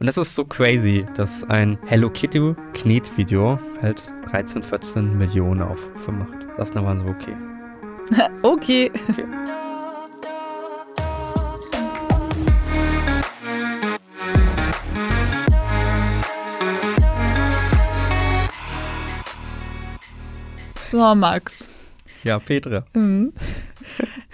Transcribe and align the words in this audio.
Und 0.00 0.06
das 0.06 0.16
ist 0.16 0.34
so 0.34 0.44
crazy, 0.44 1.06
dass 1.14 1.44
ein 1.44 1.78
Hello 1.86 2.10
Kitty 2.10 2.54
Knetvideo 2.72 3.58
halt 3.80 4.02
13, 4.30 4.62
14 4.62 5.16
Millionen 5.16 5.62
Aufrufe 5.62 6.10
macht. 6.10 6.34
Das 6.56 6.70
ist 6.70 6.74
nochmal 6.74 6.98
so 6.98 7.06
okay. 7.06 7.36
okay. 8.42 8.90
okay. 9.08 9.24
So, 20.90 21.14
Max. 21.14 21.68
Ja, 22.22 22.38
Petra. 22.38 22.84
Mhm. 22.94 23.32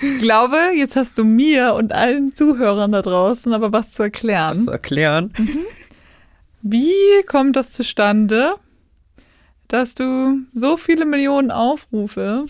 Ich 0.01 0.19
glaube, 0.19 0.57
jetzt 0.75 0.97
hast 0.97 1.19
du 1.19 1.25
mir 1.25 1.75
und 1.75 1.93
allen 1.93 2.35
Zuhörern 2.35 2.93
da 2.93 3.03
draußen 3.03 3.53
aber 3.53 3.73
was 3.73 3.93
zu 3.93 4.03
erklären. 4.03 4.57
Was 4.57 4.65
zu 4.65 4.71
erklären? 4.71 5.33
Mhm. 5.37 5.59
Wie 6.63 7.23
kommt 7.27 7.57
das 7.57 7.73
zustande, 7.73 8.55
dass 9.69 9.95
du 9.95 10.41
so 10.53 10.77
viele 10.77 11.07
Millionen 11.07 11.51
Aufrufe 11.51 12.47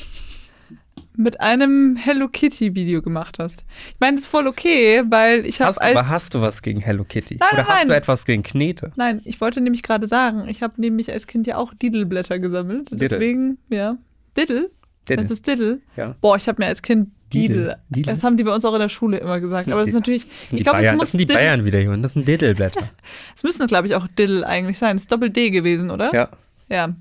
mit 1.17 1.41
einem 1.41 1.97
Hello 1.97 2.29
Kitty 2.29 2.75
Video 2.75 3.03
gemacht 3.03 3.39
hast? 3.39 3.65
Ich 3.91 4.01
meine, 4.01 4.17
das 4.17 4.25
ist 4.25 4.31
voll 4.31 4.47
okay, 4.47 5.03
weil 5.07 5.47
ich 5.47 5.61
habe 5.61 5.81
Aber 5.81 6.09
hast 6.09 6.35
du 6.35 6.41
was 6.41 6.63
gegen 6.63 6.81
Hello 6.81 7.05
Kitty? 7.05 7.37
Nein, 7.39 7.49
Oder 7.53 7.63
nein, 7.63 7.69
hast 7.69 7.79
nein. 7.79 7.89
du 7.89 7.95
etwas 7.95 8.25
gegen 8.25 8.43
Knete? 8.43 8.93
Nein, 8.97 9.21
ich 9.25 9.41
wollte 9.41 9.61
nämlich 9.61 9.83
gerade 9.83 10.07
sagen, 10.07 10.49
ich 10.49 10.63
habe 10.63 10.81
nämlich 10.81 11.13
als 11.13 11.27
Kind 11.27 11.47
ja 11.47 11.57
auch 11.57 11.75
Diddleblätter 11.75 12.39
gesammelt. 12.39 12.91
Diddle. 12.91 13.09
Deswegen, 13.09 13.59
ja. 13.69 13.97
Diddle? 14.37 14.71
Diddle. 15.09 15.23
Das 15.23 15.31
ist 15.31 15.47
Diddle? 15.47 15.81
Ja. 15.97 16.17
Boah, 16.21 16.37
ich 16.37 16.49
habe 16.49 16.63
mir 16.63 16.69
als 16.69 16.83
Kind 16.83 17.11
Diddle. 17.33 17.57
Diddle. 17.57 17.79
Diddle. 17.91 18.15
Das 18.15 18.23
haben 18.25 18.37
die 18.37 18.45
bei 18.45 18.55
uns 18.55 18.65
auch 18.65 18.75
in 18.75 18.81
der 18.81 18.89
Schule 18.89 19.19
immer 19.19 19.41
gesagt. 19.41 19.65
sind 19.65 19.73
Aber 19.73 19.83
das 19.83 19.89
ist 19.89 19.95
natürlich, 19.95 20.25
Das 20.27 20.33
ich 20.43 20.49
sind 20.51 20.59
ich 20.61 20.65
Bayern. 20.65 20.97
muss 20.97 21.05
Das 21.05 21.11
sind 21.13 21.19
die 21.21 21.27
Bayern 21.35 21.65
wieder, 21.65 21.81
Junge. 21.81 21.99
Das 22.01 22.13
sind 22.15 22.27
Diddleblätter. 22.27 22.89
Es 23.37 23.43
müsste, 23.43 23.67
glaube 23.67 23.87
ich, 23.87 23.95
auch 23.95 24.07
Diddle 24.19 24.47
eigentlich 24.47 24.79
sein. 24.79 24.97
Das 24.97 25.05
ist 25.05 25.13
Doppel-D 25.13 25.51
gewesen, 25.51 25.91
oder? 25.91 26.13
ja. 26.15 26.29
Ja, 26.69 26.95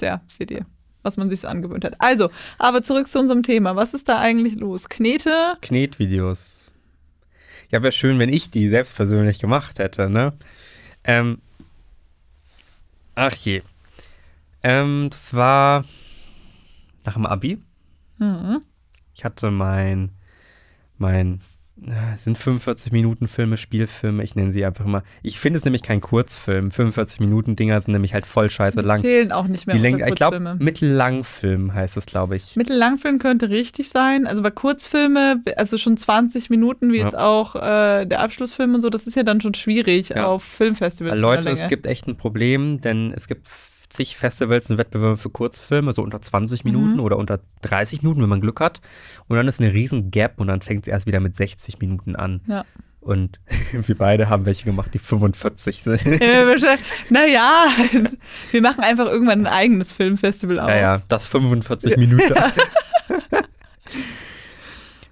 ja, 0.00 0.20
seht 0.28 0.52
ihr, 0.52 0.64
was 1.02 1.16
man 1.16 1.28
sich 1.28 1.40
so 1.40 1.48
angewöhnt 1.48 1.84
hat. 1.84 1.94
Also, 1.98 2.30
aber 2.58 2.82
zurück 2.84 3.08
zu 3.08 3.18
unserem 3.18 3.42
Thema. 3.42 3.74
Was 3.74 3.94
ist 3.94 4.08
da 4.08 4.20
eigentlich 4.20 4.54
los? 4.54 4.88
Knete? 4.88 5.56
Knetvideos. 5.60 6.70
Ja, 7.70 7.82
wäre 7.82 7.90
schön, 7.92 8.18
wenn 8.20 8.32
ich 8.32 8.50
die 8.50 8.68
selbst 8.68 8.94
persönlich 8.94 9.40
gemacht 9.40 9.78
hätte, 9.80 10.08
ne? 10.08 10.34
Ähm, 11.02 11.38
ach 13.16 13.34
je. 13.34 13.62
Ähm, 14.62 15.08
das 15.10 15.34
war 15.34 15.84
nach 17.04 17.14
dem 17.14 17.26
Abi. 17.26 17.58
Mhm. 18.18 18.62
Ich 19.18 19.24
hatte 19.24 19.50
mein, 19.50 20.10
mein, 20.96 21.40
es 22.14 22.22
sind 22.22 22.38
45 22.38 22.92
Minuten 22.92 23.26
Filme, 23.26 23.56
Spielfilme, 23.56 24.22
ich 24.22 24.36
nenne 24.36 24.52
sie 24.52 24.64
einfach 24.64 24.84
immer. 24.84 25.02
Ich 25.24 25.40
finde 25.40 25.58
es 25.58 25.64
nämlich 25.64 25.82
kein 25.82 26.00
Kurzfilm. 26.00 26.70
45 26.70 27.18
Minuten 27.18 27.56
Dinger 27.56 27.80
sind 27.80 27.92
nämlich 27.94 28.14
halt 28.14 28.26
voll 28.26 28.48
scheiße 28.48 28.78
Die 28.80 28.86
lang. 28.86 29.00
zählen 29.00 29.32
auch 29.32 29.48
nicht 29.48 29.66
mehr. 29.66 29.74
Die 29.76 30.04
ich 30.08 30.14
glaube. 30.14 30.38
Mittellangfilm 30.60 31.74
heißt 31.74 31.96
es, 31.96 32.06
glaube 32.06 32.36
ich. 32.36 32.54
Mittellangfilm 32.54 33.18
könnte 33.18 33.50
richtig 33.50 33.88
sein. 33.88 34.28
Also 34.28 34.40
bei 34.40 34.52
Kurzfilme, 34.52 35.42
also 35.56 35.78
schon 35.78 35.96
20 35.96 36.48
Minuten, 36.48 36.92
wie 36.92 36.98
Ja. 36.98 37.04
jetzt 37.04 37.18
auch 37.18 37.56
äh, 37.56 38.06
der 38.06 38.20
Abschlussfilm 38.20 38.74
und 38.74 38.80
so, 38.80 38.88
das 38.88 39.08
ist 39.08 39.16
ja 39.16 39.24
dann 39.24 39.40
schon 39.40 39.54
schwierig 39.54 40.10
Ja. 40.10 40.26
auf 40.26 40.44
Filmfestivals. 40.44 41.18
Leute, 41.18 41.50
es 41.50 41.66
gibt 41.66 41.86
echt 41.88 42.06
ein 42.06 42.16
Problem, 42.16 42.80
denn 42.80 43.12
es 43.16 43.26
gibt 43.26 43.48
zig 43.90 44.16
Festivals 44.16 44.68
und 44.70 44.78
Wettbewerbe 44.78 45.16
für 45.16 45.30
Kurzfilme, 45.30 45.92
so 45.92 46.02
unter 46.02 46.20
20 46.20 46.64
Mhm. 46.64 46.70
Minuten 46.72 47.00
oder 47.00 47.16
unter 47.16 47.40
30 47.62 48.02
Minuten, 48.02 48.22
wenn 48.22 48.28
man 48.28 48.40
Glück 48.40 48.60
hat. 48.60 48.80
Und 49.28 49.36
dann 49.36 49.48
ist 49.48 49.60
eine 49.60 49.72
riesen 49.72 50.10
Gap 50.10 50.40
und 50.40 50.48
dann 50.48 50.60
fängt 50.62 50.84
es 50.84 50.88
erst 50.88 51.06
wieder 51.06 51.20
mit 51.20 51.36
60 51.36 51.78
Minuten 51.80 52.16
an. 52.16 52.40
Ja. 52.46 52.64
Und 53.00 53.40
wir 53.72 53.96
beide 53.96 54.28
haben 54.28 54.44
welche 54.44 54.64
gemacht, 54.66 54.92
die 54.92 54.98
45 54.98 55.82
sind. 55.82 56.04
Ja, 56.20 56.44
naja, 57.10 57.66
wir 58.50 58.60
machen 58.62 58.80
einfach 58.80 59.06
irgendwann 59.06 59.46
ein 59.46 59.52
eigenes 59.52 59.92
Filmfestival 59.92 60.60
auf. 60.60 60.68
Ja, 60.68 60.76
ja, 60.76 61.02
das 61.08 61.26
45 61.26 61.96
Minuten. 61.96 62.34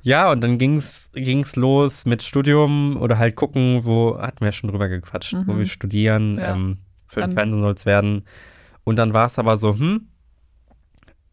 ja, 0.03 0.31
und 0.31 0.41
dann 0.43 0.58
ging's 0.58 1.08
ging's 1.14 1.56
los 1.56 2.04
mit 2.04 2.22
Studium 2.22 2.97
oder 3.00 3.19
halt 3.19 3.37
gucken, 3.37 3.84
wo, 3.84 4.19
hatten 4.19 4.41
wir 4.41 4.48
ja 4.48 4.53
schon 4.53 4.70
drüber 4.70 4.88
gequatscht, 4.88 5.34
wo 5.47 5.54
Mhm. 5.54 5.58
wir 5.58 5.66
studieren, 5.66 6.38
Ja. 6.38 6.54
ähm, 6.54 6.78
für 7.08 7.20
den 7.22 7.32
Fernsehen 7.32 7.62
soll 7.62 7.72
es 7.75 7.87
werden. 7.87 8.25
Und 8.86 8.97
dann 8.97 9.12
war 9.12 9.26
es 9.26 9.36
aber 9.38 9.58
so, 9.58 9.76
hm, 9.76 10.06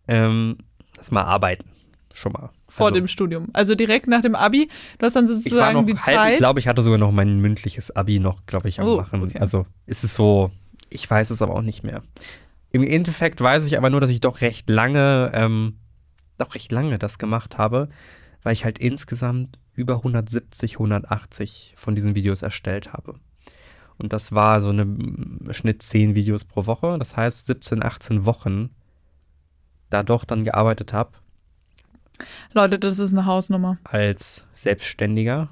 ähm, 0.08 0.58
lass 0.98 1.12
mal 1.12 1.24
arbeiten. 1.24 1.70
Schon 2.12 2.32
mal. 2.32 2.50
Vor 2.68 2.88
also, 2.88 2.96
dem 2.96 3.08
Studium. 3.08 3.50
Also 3.54 3.76
direkt 3.76 4.08
nach 4.08 4.22
dem 4.22 4.34
Abi. 4.34 4.70
Du 4.98 5.06
hast 5.06 5.16
dann 5.16 5.28
sozusagen 5.28 5.86
die 5.86 5.94
halb, 5.94 6.02
Zeit. 6.02 6.34
ich 6.34 6.40
glaube, 6.40 6.60
ich 6.60 6.68
hatte 6.68 6.82
sogar 6.82 6.98
noch 6.98 7.12
mein 7.12 7.40
mündliches 7.40 7.96
Abi 7.96 8.20
noch, 8.20 8.48
glaube 8.48 8.70
ich, 8.70 8.80
am 8.80 8.88
Oh, 8.88 8.98
machen. 8.98 9.22
okay. 9.22 9.38
Also 9.40 9.68
ist 9.86 10.04
es 10.04 10.16
so, 10.16 10.52
ich 10.90 11.10
weiß 11.10 11.30
es 11.30 11.44
aber 11.44 11.54
auch 11.56 11.62
nicht 11.62 11.84
mehr. 11.84 12.02
Im 12.72 12.84
Endeffekt 12.84 13.40
weiß 13.40 13.66
ich 13.66 13.78
aber 13.78 13.92
nur, 13.92 14.02
dass 14.02 14.10
ich 14.10 14.20
doch 14.20 14.42
recht 14.42 14.68
lange, 14.68 15.32
ähm, 15.36 15.78
doch 16.40 16.56
recht 16.56 16.72
lange 16.72 16.98
das 16.98 17.20
gemacht 17.20 17.60
habe, 17.60 17.90
weil 18.42 18.54
ich 18.54 18.66
halt 18.66 18.80
insgesamt 18.80 19.60
über 19.76 19.98
170, 19.98 20.74
180 20.74 21.76
von 21.78 21.94
diesen 21.94 22.16
Videos 22.16 22.42
erstellt 22.42 22.94
habe. 22.94 23.20
Und 24.04 24.14
das 24.14 24.34
war 24.34 24.62
so 24.62 24.70
eine 24.70 24.86
mm, 24.86 25.48
Schnitt 25.52 25.82
10 25.82 26.14
Videos 26.14 26.46
pro 26.46 26.68
Woche. 26.68 26.98
Das 27.00 27.18
heißt 27.18 27.48
17, 27.48 27.84
18 27.84 28.26
Wochen 28.26 28.70
da 29.90 30.04
doch 30.04 30.26
dann 30.26 30.44
gearbeitet 30.44 30.92
habe 30.94 31.12
Leute, 32.54 32.80
das 32.80 33.00
ist 33.00 33.14
eine 33.14 33.26
Hausnummer. 33.26 33.78
als 33.84 34.46
Selbstständiger. 34.54 35.50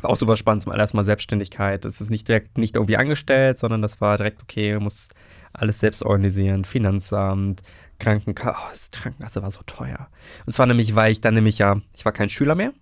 War 0.00 0.10
auch 0.10 0.16
super 0.16 0.36
spannend, 0.36 0.62
zum 0.62 0.72
allerersten 0.72 0.96
Mal 0.96 1.04
Selbstständigkeit. 1.04 1.84
Das 1.84 2.00
ist 2.00 2.10
nicht 2.10 2.28
direkt 2.28 2.58
nicht 2.58 2.76
irgendwie 2.76 2.96
angestellt, 2.96 3.58
sondern 3.58 3.82
das 3.82 4.00
war 4.00 4.16
direkt, 4.16 4.42
okay, 4.42 4.72
du 4.72 4.80
musst 4.80 5.14
alles 5.52 5.80
selbst 5.80 6.02
organisieren, 6.02 6.64
Finanzamt, 6.64 7.62
Krankenkasse, 7.98 8.56
oh, 8.58 8.68
das 8.70 8.90
Krankenkasse 8.90 9.42
war 9.42 9.50
so 9.50 9.62
teuer. 9.66 10.08
Und 10.46 10.52
zwar 10.52 10.66
nämlich, 10.66 10.94
weil 10.94 11.12
ich 11.12 11.20
dann 11.20 11.34
nämlich 11.34 11.58
ja, 11.58 11.80
ich 11.96 12.04
war 12.04 12.12
kein 12.12 12.28
Schüler 12.28 12.54
mehr 12.54 12.72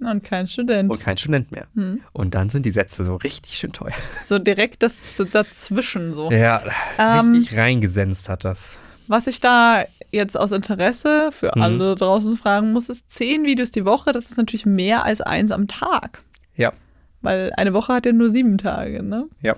Und 0.00 0.24
kein 0.24 0.46
Student. 0.46 0.90
und 0.90 0.98
kein 1.00 1.16
Student 1.18 1.52
mehr. 1.52 1.66
Hm. 1.74 2.00
Und 2.12 2.34
dann 2.34 2.48
sind 2.48 2.64
die 2.64 2.70
Sätze 2.70 3.04
so 3.04 3.16
richtig 3.16 3.56
schön 3.58 3.72
teuer. 3.72 3.92
So 4.24 4.38
direkt 4.38 4.82
das 4.82 5.02
so 5.16 5.24
dazwischen 5.24 6.14
so. 6.14 6.30
Ja, 6.30 6.62
Ähm, 6.98 7.32
richtig 7.34 7.56
reingesenzt 7.58 8.28
hat 8.28 8.44
das. 8.44 8.78
Was 9.08 9.26
ich 9.26 9.40
da 9.40 9.84
jetzt 10.12 10.38
aus 10.38 10.52
Interesse 10.52 11.30
für 11.32 11.52
Mhm. 11.54 11.62
alle 11.62 11.78
da 11.78 11.94
draußen 12.06 12.36
fragen 12.36 12.72
muss, 12.72 12.88
ist 12.88 13.10
zehn 13.10 13.44
Videos 13.44 13.70
die 13.70 13.84
Woche. 13.84 14.12
Das 14.12 14.30
ist 14.30 14.36
natürlich 14.38 14.66
mehr 14.66 15.04
als 15.04 15.20
eins 15.20 15.52
am 15.52 15.68
Tag. 15.68 16.22
Ja. 16.56 16.72
Weil 17.20 17.52
eine 17.56 17.74
Woche 17.74 17.92
hat 17.92 18.06
ja 18.06 18.12
nur 18.12 18.30
sieben 18.30 18.56
Tage, 18.58 19.02
ne? 19.02 19.26
Ja. 19.42 19.54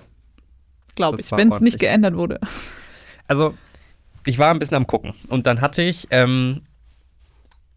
Glaube 0.95 1.21
ich, 1.21 1.31
wenn 1.31 1.51
es 1.51 1.59
nicht 1.61 1.79
geändert 1.79 2.15
wurde. 2.15 2.39
Also, 3.27 3.55
ich 4.25 4.37
war 4.37 4.51
ein 4.51 4.59
bisschen 4.59 4.75
am 4.77 4.85
Gucken. 4.87 5.13
Und 5.29 5.47
dann 5.47 5.61
hatte 5.61 5.81
ich, 5.81 6.07
ähm, 6.11 6.61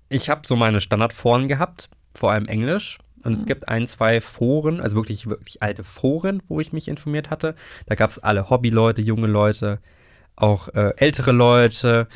ich 0.09 0.29
habe 0.29 0.43
so 0.47 0.57
meine 0.57 0.81
Standardforen 0.81 1.49
gehabt, 1.49 1.89
vor 2.17 2.33
allem 2.33 2.47
Englisch. 2.47 2.99
Und 3.25 3.33
es 3.33 3.45
gibt 3.45 3.69
ein, 3.69 3.87
zwei 3.89 4.21
Foren, 4.21 4.81
also 4.81 4.95
wirklich, 4.95 5.27
wirklich 5.27 5.61
alte 5.61 5.83
Foren, 5.83 6.43
wo 6.47 6.61
ich 6.61 6.73
mich 6.73 6.87
informiert 6.87 7.29
hatte. 7.29 7.57
Da 7.87 7.97
gab 7.97 8.11
es 8.11 8.21
alle 8.21 8.51
Hobbyleute, 8.51 9.01
junge 9.01 9.27
Leute, 9.27 9.81
auch 10.37 10.69
äh, 10.69 10.93
ältere 10.97 11.33
Leute. 11.33 12.07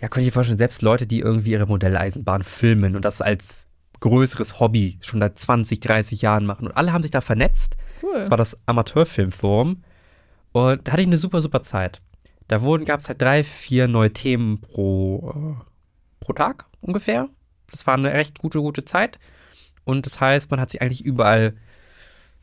Ja, 0.00 0.08
könnt 0.08 0.24
ihr 0.24 0.28
euch 0.28 0.34
vorstellen, 0.34 0.58
selbst 0.58 0.82
Leute, 0.82 1.06
die 1.06 1.18
irgendwie 1.18 1.50
ihre 1.50 1.66
Modelleisenbahn 1.66 2.44
filmen 2.44 2.94
und 2.94 3.04
das 3.04 3.20
als 3.20 3.66
größeres 3.98 4.60
Hobby 4.60 4.98
schon 5.00 5.20
seit 5.20 5.38
20, 5.38 5.80
30 5.80 6.22
Jahren 6.22 6.46
machen. 6.46 6.68
Und 6.68 6.76
alle 6.76 6.92
haben 6.92 7.02
sich 7.02 7.10
da 7.10 7.20
vernetzt. 7.20 7.76
Cool. 8.02 8.20
Das 8.20 8.30
war 8.30 8.36
das 8.36 8.56
Amateurfilmforum. 8.66 9.82
Und 10.52 10.86
da 10.86 10.92
hatte 10.92 11.02
ich 11.02 11.08
eine 11.08 11.16
super, 11.16 11.40
super 11.40 11.62
Zeit. 11.62 12.00
Da 12.48 12.58
gab 12.58 13.00
es 13.00 13.08
halt 13.08 13.20
drei, 13.20 13.42
vier 13.42 13.88
neue 13.88 14.12
Themen 14.12 14.60
pro, 14.60 15.56
äh, 15.58 15.64
pro 16.20 16.32
Tag 16.34 16.66
ungefähr. 16.80 17.28
Das 17.70 17.86
war 17.86 17.94
eine 17.94 18.12
recht 18.12 18.38
gute, 18.38 18.60
gute 18.60 18.84
Zeit. 18.84 19.18
Und 19.84 20.06
das 20.06 20.20
heißt, 20.20 20.50
man 20.50 20.60
hat 20.60 20.70
sich 20.70 20.82
eigentlich 20.82 21.04
überall 21.04 21.54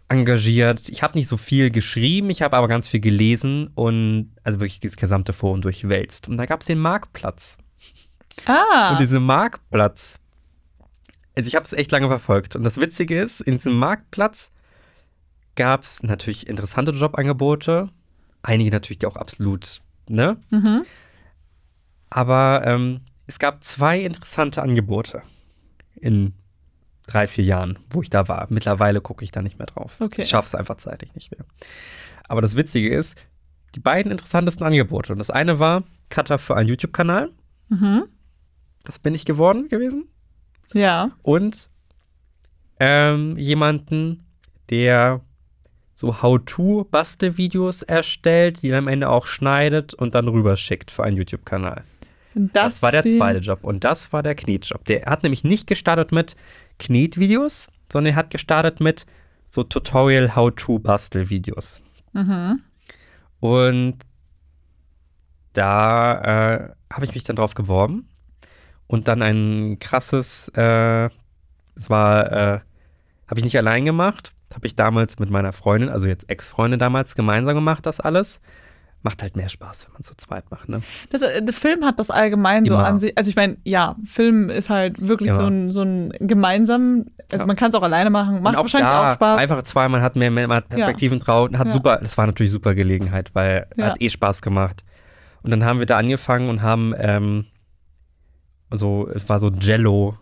engagiert. 0.09 0.89
Ich 0.89 1.03
habe 1.03 1.17
nicht 1.17 1.27
so 1.27 1.37
viel 1.37 1.71
geschrieben, 1.71 2.29
ich 2.29 2.41
habe 2.41 2.55
aber 2.55 2.67
ganz 2.67 2.87
viel 2.87 2.99
gelesen 2.99 3.69
und 3.75 4.31
also 4.43 4.59
wirklich 4.59 4.79
dieses 4.79 4.97
gesamte 4.97 5.33
Forum 5.33 5.61
durchwälzt. 5.61 6.27
Und 6.27 6.37
da 6.37 6.45
gab 6.45 6.61
es 6.61 6.67
den 6.67 6.79
Marktplatz. 6.79 7.57
ah, 8.45 8.91
Und 8.91 8.99
diesen 8.99 9.23
Marktplatz, 9.23 10.19
also 11.35 11.47
ich 11.47 11.55
habe 11.55 11.65
es 11.65 11.73
echt 11.73 11.91
lange 11.91 12.07
verfolgt. 12.07 12.55
Und 12.55 12.63
das 12.63 12.79
Witzige 12.79 13.19
ist, 13.19 13.41
in 13.41 13.57
diesem 13.57 13.77
Marktplatz 13.77 14.51
gab 15.55 15.83
es 15.83 16.03
natürlich 16.03 16.47
interessante 16.47 16.91
Jobangebote. 16.91 17.89
Einige 18.41 18.71
natürlich, 18.71 18.99
die 18.99 19.07
auch 19.07 19.15
absolut, 19.15 19.81
ne? 20.07 20.37
mhm. 20.49 20.85
Aber 22.09 22.61
ähm, 22.65 23.01
es 23.27 23.39
gab 23.39 23.63
zwei 23.63 23.99
interessante 23.99 24.61
Angebote 24.61 25.23
in 25.95 26.33
drei, 27.07 27.27
vier 27.27 27.43
Jahren, 27.43 27.79
wo 27.89 28.01
ich 28.01 28.09
da 28.09 28.27
war. 28.27 28.47
Mittlerweile 28.49 29.01
gucke 29.01 29.23
ich 29.23 29.31
da 29.31 29.41
nicht 29.41 29.57
mehr 29.57 29.67
drauf. 29.67 29.99
Okay. 29.99 30.21
Ich 30.21 30.29
schaffe 30.29 30.47
es 30.47 30.55
einfach 30.55 30.77
zeitlich 30.77 31.13
nicht 31.15 31.31
mehr. 31.31 31.45
Aber 32.27 32.41
das 32.41 32.55
Witzige 32.55 32.93
ist, 32.93 33.17
die 33.75 33.79
beiden 33.79 34.11
interessantesten 34.11 34.65
Angebote. 34.65 35.13
Und 35.13 35.19
das 35.19 35.29
eine 35.29 35.59
war 35.59 35.83
Cutter 36.09 36.37
für 36.37 36.55
einen 36.55 36.69
YouTube-Kanal. 36.69 37.31
Mhm. 37.69 38.05
Das 38.83 38.99
bin 38.99 39.15
ich 39.15 39.25
geworden 39.25 39.67
gewesen. 39.69 40.07
ja. 40.73 41.11
und 41.21 41.69
ähm, 42.79 43.37
jemanden, 43.37 44.25
der 44.69 45.21
so 45.93 46.21
How-To-Bastelvideos 46.21 47.83
erstellt, 47.83 48.61
die 48.61 48.69
dann 48.69 48.79
am 48.79 48.87
Ende 48.87 49.09
auch 49.09 49.25
schneidet 49.25 49.93
und 49.93 50.15
dann 50.15 50.27
rüberschickt 50.27 50.91
für 50.91 51.03
einen 51.03 51.17
YouTube-Kanal. 51.17 51.83
Und 52.35 52.55
Das, 52.55 52.81
war 52.81 52.91
der 52.91 53.03
zweite 53.03 53.39
Job. 53.39 53.63
Und 53.63 53.83
das 53.83 54.13
war 54.13 54.23
der 54.23 54.35
Knetjob. 54.35 54.85
Der 54.85 55.05
hat 55.05 55.23
nämlich 55.23 55.43
nicht 55.43 55.67
gestartet 55.67 56.11
mit 56.11 56.35
Knetvideos, 56.79 57.67
sondern 57.91 58.13
er 58.13 58.17
hat 58.17 58.29
gestartet 58.29 58.79
mit 58.79 59.05
so 59.49 59.63
Tutorial-How-To-Bastelvideos. 59.63 61.81
Mhm. 62.13 62.61
Und 63.39 63.97
da 65.53 66.21
äh, 66.21 66.69
habe 66.91 67.05
ich 67.05 67.13
mich 67.13 67.23
dann 67.23 67.35
drauf 67.35 67.53
geworben 67.53 68.07
und 68.87 69.07
dann 69.07 69.21
ein 69.21 69.77
krasses, 69.79 70.49
äh, 70.55 71.09
es 71.75 71.89
war, 71.89 72.31
äh, 72.31 72.59
habe 73.27 73.39
ich 73.39 73.43
nicht 73.43 73.57
allein 73.57 73.85
gemacht, 73.85 74.33
habe 74.53 74.67
ich 74.67 74.75
damals 74.75 75.19
mit 75.19 75.29
meiner 75.29 75.53
Freundin, 75.53 75.89
also 75.89 76.07
jetzt 76.07 76.29
Ex-Freundin 76.29 76.79
damals 76.79 77.15
gemeinsam 77.15 77.55
gemacht, 77.55 77.85
das 77.85 77.99
alles. 77.99 78.41
Macht 79.05 79.21
halt 79.21 79.35
mehr 79.35 79.49
Spaß, 79.49 79.85
wenn 79.85 79.93
man 79.93 80.03
zu 80.03 80.15
zweit 80.15 80.49
macht, 80.49 80.69
ne? 80.69 80.79
Das, 81.09 81.21
äh, 81.21 81.41
der 81.43 81.53
Film 81.53 81.83
hat 81.83 81.99
das 81.99 82.09
allgemein 82.09 82.65
so 82.65 82.75
Immer. 82.75 82.85
an 82.85 82.99
sich. 82.99 83.17
Also 83.17 83.29
ich 83.29 83.35
meine, 83.35 83.57
ja, 83.65 83.97
Film 84.05 84.49
ist 84.49 84.69
halt 84.69 85.05
wirklich 85.05 85.29
Immer. 85.29 85.39
so 85.41 85.47
ein, 85.47 85.71
so 85.71 85.81
ein 85.81 86.13
gemeinsam, 86.21 87.05
also 87.29 87.43
Ja. 87.43 87.47
man 87.47 87.57
kann 87.57 87.69
es 87.69 87.75
auch 87.75 87.83
alleine 87.83 88.09
machen, 88.09 88.41
macht 88.41 88.55
auch 88.55 88.61
wahrscheinlich 88.61 88.89
da, 88.89 89.09
auch 89.11 89.13
Spaß. 89.15 89.39
Einfach 89.39 89.61
zwei, 89.63 89.89
man 89.89 90.01
hat 90.01 90.15
mehr, 90.15 90.31
mehr 90.31 90.47
man 90.47 90.57
hat 90.57 90.69
Perspektiven 90.69 91.19
drauf 91.19 91.49
und 91.49 91.57
hat 91.59 91.67
Ja. 91.67 91.73
super, 91.73 91.97
das 92.01 92.17
war 92.17 92.25
natürlich 92.27 92.51
super 92.53 92.75
Gelegenheit, 92.75 93.31
weil 93.33 93.67
Ja. 93.75 93.87
hat 93.87 94.01
eh 94.01 94.09
Spaß 94.09 94.41
gemacht. 94.41 94.85
Und 95.41 95.51
dann 95.51 95.65
haben 95.65 95.79
wir 95.79 95.85
da 95.85 95.97
angefangen 95.97 96.47
und 96.49 96.61
haben, 96.61 96.93
ähm, 96.97 97.45
so, 98.71 99.07
es 99.13 99.27
war 99.27 99.39
so 99.39 99.49
Jello, 99.49 100.17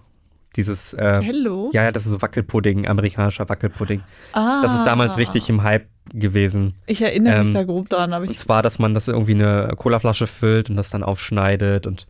dieses, 0.56 0.94
äh, 0.94 1.21
Hello. 1.21 1.69
ja, 1.74 1.83
ja, 1.83 1.92
das 1.92 2.06
ist 2.06 2.12
so 2.12 2.21
Wackelpudding, 2.21 2.88
amerikanischer 2.88 3.48
Wackelpudding. 3.48 4.01
Ah, 4.33 4.62
Das 4.62 4.74
ist 4.75 4.83
damals 4.86 5.18
richtig 5.18 5.50
im 5.50 5.63
Hype 5.63 5.88
gewesen. 6.13 6.75
Ich 6.88 7.01
erinnere 7.01 7.39
mich 7.39 7.48
ähm, 7.50 7.53
da 7.53 7.63
grob 7.63 7.89
dran, 7.89 8.12
aber 8.13 8.24
Und 8.25 8.31
ich. 8.31 8.38
zwar, 8.38 8.62
dass 8.62 8.77
man 8.80 8.94
das 8.94 9.07
irgendwie 9.07 9.33
eine 9.36 9.74
Colaflasche 9.77 10.27
füllt 10.27 10.69
und 10.69 10.75
das 10.75 10.89
dann 10.89 11.03
aufschneidet 11.03 11.88
und 11.88 12.06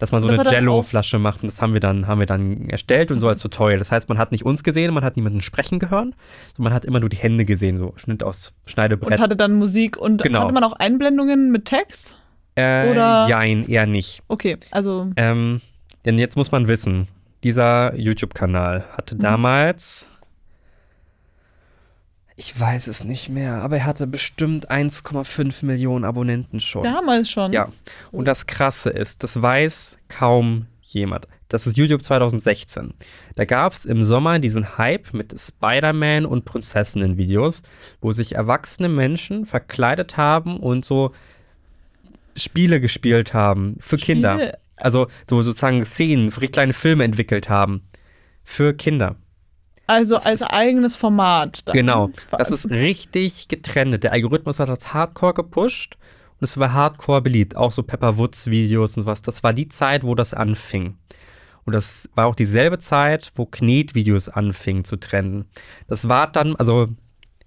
dass 0.00 0.10
man 0.10 0.20
so 0.20 0.28
Das 0.28 0.40
eine 0.40 0.50
Jello-Flasche 0.50 1.20
macht 1.20 1.42
und 1.44 1.46
das 1.52 1.62
haben 1.62 1.72
wir 1.72 1.80
dann, 1.80 2.08
haben 2.08 2.18
wir 2.18 2.26
dann 2.26 2.68
erstellt 2.68 3.12
und 3.12 3.20
so 3.20 3.28
als 3.28 3.40
Tutorial. 3.40 3.78
Das 3.78 3.92
heißt, 3.92 4.08
man 4.08 4.18
hat 4.18 4.32
nicht 4.32 4.44
uns 4.44 4.64
gesehen, 4.64 4.92
man 4.92 5.04
hat 5.04 5.16
niemanden 5.16 5.40
sprechen 5.40 5.78
gehört, 5.78 6.08
sondern 6.56 6.64
man 6.64 6.72
hat 6.74 6.84
immer 6.84 6.98
nur 6.98 7.08
die 7.08 7.16
Hände 7.16 7.44
gesehen, 7.44 7.78
so 7.78 7.94
Schnitt 7.96 8.24
aus 8.24 8.52
Schneidebrett. 8.66 9.12
Und 9.14 9.20
hatte 9.20 9.36
dann 9.36 9.54
Musik 9.54 9.96
und 9.96 10.20
Genau. 10.22 10.40
hatte 10.42 10.52
man 10.52 10.64
auch 10.64 10.72
Einblendungen 10.72 11.52
mit 11.52 11.66
Text? 11.66 12.16
äh, 12.56 12.90
oder- 12.90 13.26
Jein, 13.28 13.68
eher 13.68 13.86
nicht. 13.86 14.22
Okay, 14.28 14.58
also 14.72 15.10
Ähm, 15.16 15.60
denn 16.04 16.18
jetzt 16.18 16.36
muss 16.36 16.50
man 16.52 16.66
wissen, 16.68 17.08
dieser 17.44 17.94
YouTube-Kanal 17.94 18.80
Mhm. 18.80 18.96
hatte 18.96 19.16
damals, 19.16 20.08
ich 22.36 22.58
weiß 22.58 22.88
es 22.88 23.04
nicht 23.04 23.28
mehr, 23.28 23.62
aber 23.62 23.76
er 23.76 23.86
hatte 23.86 24.06
bestimmt 24.08 24.70
1,5 24.70 25.64
Millionen 25.64 26.04
Abonnenten 26.04 26.60
schon. 26.60 26.82
damals 26.82 27.30
schon. 27.30 27.52
Ja. 27.52 27.68
Und 28.10 28.26
das 28.26 28.46
Krasse 28.46 28.90
ist, 28.90 29.22
das 29.22 29.40
weiß 29.40 29.98
kaum 30.08 30.66
jemand. 30.82 31.28
Das 31.48 31.66
ist 31.68 31.76
YouTube 31.76 32.02
2016. 32.02 32.94
Da 33.36 33.44
gab 33.44 33.72
es 33.74 33.84
im 33.84 34.04
Sommer 34.04 34.40
diesen 34.40 34.76
Hype 34.78 35.12
mit 35.14 35.38
Spider-Man 35.38 36.26
und 36.26 36.44
Prinzessinnen-Videos, 36.44 37.62
wo 38.00 38.10
sich 38.10 38.34
erwachsene 38.34 38.88
Menschen 38.88 39.46
verkleidet 39.46 40.16
haben 40.16 40.58
und 40.58 40.84
so 40.84 41.12
Spiele 42.34 42.80
gespielt 42.80 43.32
haben 43.34 43.76
für 43.78 43.96
Kinder. 43.96 44.58
Also 44.76 45.06
so 45.28 45.42
sozusagen 45.42 45.84
Szenen, 45.84 46.30
kleine 46.30 46.72
Filme 46.72 47.04
entwickelt 47.04 47.48
haben. 47.48 47.82
Für 48.42 48.74
Kinder. 48.74 49.16
Also 49.86 50.14
Das 50.14 50.26
als 50.26 50.40
ist- 50.40 50.46
eigenes 50.50 50.96
Format. 50.96 51.66
dann. 51.66 51.74
Genau. 51.74 52.10
Das 52.30 52.50
ist 52.50 52.70
richtig 52.70 53.48
getrennt. 53.48 54.02
Der 54.02 54.12
Algorithmus 54.12 54.58
hat 54.58 54.68
das 54.68 54.92
Hardcore 54.94 55.34
gepusht 55.34 55.96
und 56.40 56.44
es 56.44 56.56
war 56.58 56.72
Hardcore 56.72 57.22
beliebt. 57.22 57.56
Auch 57.56 57.72
so 57.72 57.82
Pepper 57.82 58.16
Woods 58.18 58.46
Videos 58.48 58.96
und 58.96 59.06
was. 59.06 59.22
Das 59.22 59.42
war 59.42 59.52
die 59.52 59.68
Zeit, 59.68 60.02
wo 60.02 60.14
das 60.14 60.34
anfing. 60.34 60.96
Und 61.66 61.72
das 61.74 62.08
war 62.14 62.26
auch 62.26 62.34
dieselbe 62.34 62.78
Zeit, 62.78 63.32
wo 63.36 63.46
Knetvideos 63.46 64.28
anfingen 64.28 64.84
zu 64.84 64.96
trennen. 64.96 65.46
Das 65.86 66.08
war 66.08 66.30
dann, 66.30 66.56
also 66.56 66.88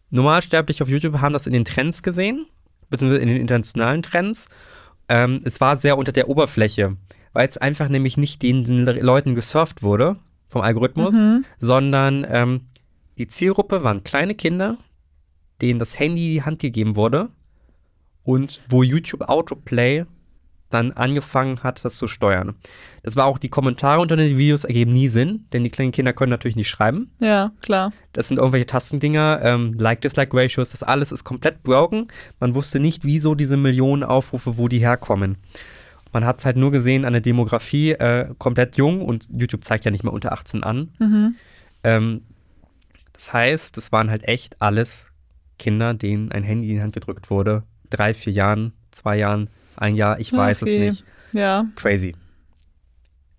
Normalsterbliche 0.09 0.83
auf 0.83 0.89
YouTube 0.89 1.19
haben 1.19 1.33
das 1.33 1.47
in 1.47 1.53
den 1.53 1.65
Trends 1.65 2.01
gesehen, 2.01 2.45
beziehungsweise 2.89 3.21
in 3.21 3.27
den 3.27 3.41
internationalen 3.41 4.01
Trends. 4.01 4.47
Ähm, 5.09 5.41
es 5.43 5.59
war 5.61 5.75
sehr 5.77 5.97
unter 5.97 6.11
der 6.11 6.29
Oberfläche, 6.29 6.95
weil 7.37 7.47
es 7.47 7.57
einfach 7.59 7.87
nämlich 7.87 8.17
nicht 8.17 8.41
den, 8.41 8.63
den 8.63 8.83
Leuten 8.85 9.35
gesurft 9.35 9.83
wurde 9.83 10.15
vom 10.49 10.61
Algorithmus, 10.63 11.13
Mhm. 11.13 11.45
sondern 11.59 12.25
ähm, 12.27 12.61
die 13.19 13.27
Zielgruppe 13.27 13.83
waren 13.83 14.03
kleine 14.03 14.33
Kinder, 14.33 14.77
denen 15.61 15.77
das 15.77 15.99
Handy 15.99 16.25
in 16.29 16.33
die 16.33 16.41
Hand 16.43 16.59
gegeben 16.59 16.95
wurde 16.95 17.29
und 18.23 18.59
wo 18.69 18.81
YouTube 18.81 19.21
Autoplay 19.29 20.05
dann 20.71 20.91
angefangen 20.93 21.61
hat, 21.61 21.85
das 21.85 21.95
zu 21.97 22.07
steuern. 22.07 22.55
Das 23.03 23.15
war 23.15 23.25
auch 23.25 23.37
die 23.37 23.49
Kommentare 23.49 24.01
unter 24.01 24.17
den 24.17 24.35
Videos 24.37 24.63
ergeben 24.63 24.91
nie 24.91 25.07
Sinn, 25.07 25.45
denn 25.53 25.63
die 25.63 25.69
kleinen 25.69 25.91
Kinder 25.91 26.13
können 26.13 26.31
natürlich 26.31 26.57
nicht 26.57 26.69
schreiben. 26.69 27.11
Ja, 27.21 27.51
klar. 27.61 27.93
Das 28.13 28.27
sind 28.29 28.37
irgendwelche 28.37 28.65
Tastendinger, 28.65 29.41
ähm, 29.43 29.75
Like-Dislike-Ratios, 29.77 30.69
das 30.69 30.81
alles 30.81 31.11
ist 31.11 31.23
komplett 31.23 31.61
broken. 31.61 32.07
Man 32.39 32.55
wusste 32.55 32.79
nicht, 32.79 33.05
wieso 33.05 33.35
diese 33.35 33.57
Millionen 33.57 34.03
Aufrufe, 34.03 34.57
wo 34.57 34.67
die 34.67 34.79
herkommen. 34.79 35.37
Man 36.13 36.25
hat 36.25 36.39
es 36.39 36.45
halt 36.45 36.57
nur 36.57 36.71
gesehen 36.71 37.05
an 37.05 37.13
der 37.13 37.21
Demografie, 37.21 37.91
äh, 37.91 38.29
komplett 38.37 38.77
jung 38.77 39.01
und 39.01 39.27
YouTube 39.31 39.63
zeigt 39.63 39.85
ja 39.85 39.91
nicht 39.91 40.03
mehr 40.03 40.13
unter 40.13 40.31
18 40.31 40.63
an. 40.63 40.89
Mhm. 40.99 41.35
Ähm, 41.83 42.21
das 43.13 43.33
heißt, 43.33 43.75
das 43.77 43.91
waren 43.91 44.09
halt 44.09 44.23
echt 44.27 44.61
alles 44.61 45.07
Kinder, 45.59 45.93
denen 45.93 46.31
ein 46.31 46.43
Handy 46.43 46.69
in 46.69 46.75
die 46.75 46.81
Hand 46.81 46.93
gedrückt 46.93 47.29
wurde. 47.29 47.63
Drei, 47.89 48.13
vier 48.13 48.33
Jahren, 48.33 48.73
zwei 48.91 49.17
Jahren, 49.17 49.49
ein 49.75 49.95
Jahr, 49.95 50.19
ich 50.19 50.31
weiß 50.33 50.61
Okay. 50.63 50.75
es 50.87 50.91
nicht. 50.99 51.05
Ja. 51.33 51.65
Crazy. 51.75 52.15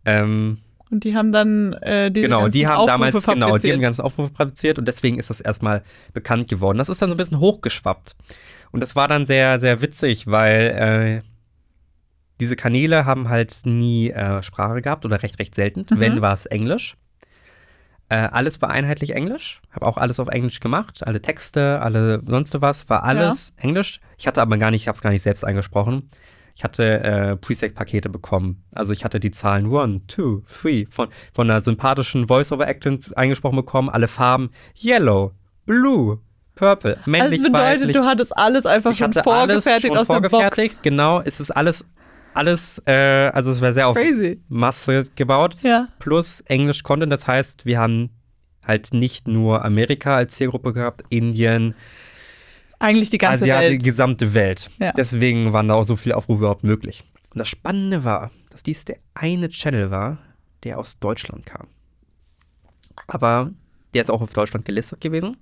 Ähm, 0.04 0.58
Und 0.90 1.04
die 1.04 1.14
haben 1.16 1.32
dann 1.32 1.74
äh, 1.74 2.10
diese 2.10 2.26
genau, 2.26 2.48
die 2.48 2.66
haben 2.66 2.76
Aufrufe 2.78 2.86
damals 2.92 3.12
genau, 3.24 3.34
die 3.34 3.40
fabriziert. 3.50 3.74
haben 3.74 3.80
ganzen 3.82 4.00
Aufrufe 4.02 4.32
produziert 4.32 4.78
und 4.78 4.86
deswegen 4.88 5.18
ist 5.18 5.30
das 5.30 5.40
erstmal 5.40 5.82
bekannt 6.12 6.48
geworden. 6.48 6.78
Das 6.78 6.88
ist 6.88 7.00
dann 7.02 7.10
so 7.10 7.14
ein 7.14 7.18
bisschen 7.18 7.40
hochgeschwappt. 7.40 8.16
Und 8.70 8.80
das 8.80 8.96
war 8.96 9.08
dann 9.08 9.26
sehr, 9.26 9.60
sehr 9.60 9.80
witzig, 9.80 10.26
weil 10.26 11.22
äh, 11.24 11.27
diese 12.40 12.56
Kanäle 12.56 13.04
haben 13.04 13.28
halt 13.28 13.54
nie 13.64 14.10
äh, 14.10 14.42
Sprache 14.42 14.82
gehabt 14.82 15.04
oder 15.04 15.22
recht, 15.22 15.38
recht 15.38 15.54
selten. 15.54 15.86
Mhm. 15.90 16.00
Wenn, 16.00 16.20
war 16.20 16.34
es 16.34 16.46
Englisch. 16.46 16.96
Äh, 18.10 18.16
alles 18.16 18.62
war 18.62 18.70
einheitlich 18.70 19.14
Englisch. 19.14 19.60
Habe 19.70 19.86
auch 19.86 19.98
alles 19.98 20.18
auf 20.18 20.28
Englisch 20.28 20.60
gemacht. 20.60 21.06
Alle 21.06 21.20
Texte, 21.20 21.80
alle 21.82 22.22
sonst 22.26 22.58
was, 22.60 22.88
war 22.88 23.04
alles 23.04 23.52
Englisch. 23.56 24.00
Ich 24.16 24.26
hatte 24.26 24.40
aber 24.40 24.56
gar 24.56 24.70
nicht, 24.70 24.82
ich 24.82 24.88
habe 24.88 24.96
es 24.96 25.02
gar 25.02 25.10
nicht 25.10 25.22
selbst 25.22 25.44
eingesprochen. 25.44 26.10
Ich 26.54 26.64
hatte 26.64 27.04
äh, 27.04 27.36
Preset-Pakete 27.36 28.08
bekommen. 28.08 28.64
Also 28.72 28.92
ich 28.92 29.04
hatte 29.04 29.20
die 29.20 29.30
Zahlen 29.30 29.72
1, 29.72 30.02
2, 30.08 30.42
3 30.62 30.86
von, 30.90 31.08
von 31.32 31.48
einer 31.48 31.60
sympathischen 31.60 32.26
Voice-Over-Actant 32.26 33.16
eingesprochen 33.16 33.56
bekommen. 33.56 33.88
Alle 33.90 34.08
Farben 34.08 34.50
Yellow, 34.74 35.32
Blue, 35.66 36.18
Purple, 36.56 36.96
also 36.96 37.10
männlich, 37.10 37.40
es 37.40 37.46
bedeutet, 37.46 37.80
weiblich. 37.80 37.96
du 37.96 38.04
hattest 38.04 38.36
alles 38.36 38.66
einfach 38.66 38.90
Ich 38.90 38.98
schon 38.98 39.12
vorgefertigt 39.12 39.86
schon 39.86 39.96
aus 39.96 40.08
vorgefertigt. 40.08 40.84
der 40.84 40.90
Genau, 40.90 41.20
es 41.20 41.38
ist 41.38 41.52
alles, 41.52 41.84
alles, 42.34 42.80
äh, 42.86 43.30
also 43.32 43.50
es 43.50 43.60
war 43.60 43.72
sehr 43.74 43.88
auf. 43.88 43.96
Crazy. 43.96 44.42
Masse 44.48 45.06
gebaut. 45.14 45.56
Ja. 45.62 45.88
Plus 45.98 46.40
Englisch-Content, 46.42 47.12
das 47.12 47.26
heißt, 47.26 47.66
wir 47.66 47.78
haben 47.78 48.10
halt 48.62 48.92
nicht 48.92 49.26
nur 49.26 49.64
Amerika 49.64 50.16
als 50.16 50.34
Zielgruppe 50.36 50.72
gehabt, 50.72 51.04
Indien, 51.08 51.74
Eigentlich 52.78 53.10
die 53.10 53.18
ganze 53.18 53.44
Asiatik, 53.44 53.68
die 53.68 53.74
Welt. 53.76 53.84
gesamte 53.84 54.34
Welt. 54.34 54.70
Ja. 54.78 54.92
Deswegen 54.92 55.52
waren 55.52 55.68
da 55.68 55.74
auch 55.74 55.84
so 55.84 55.96
viele 55.96 56.16
Aufrufe 56.16 56.40
überhaupt 56.40 56.64
möglich. 56.64 57.04
Und 57.32 57.38
das 57.38 57.48
Spannende 57.48 58.04
war, 58.04 58.30
dass 58.50 58.62
dies 58.62 58.84
der 58.84 58.98
eine 59.14 59.48
Channel 59.48 59.90
war, 59.90 60.18
der 60.62 60.78
aus 60.78 60.98
Deutschland 61.00 61.44
kam. 61.44 61.66
Aber 63.06 63.50
der 63.94 64.02
ist 64.02 64.10
auch 64.10 64.20
auf 64.20 64.32
Deutschland 64.32 64.64
gelistet 64.64 65.00
gewesen. 65.00 65.38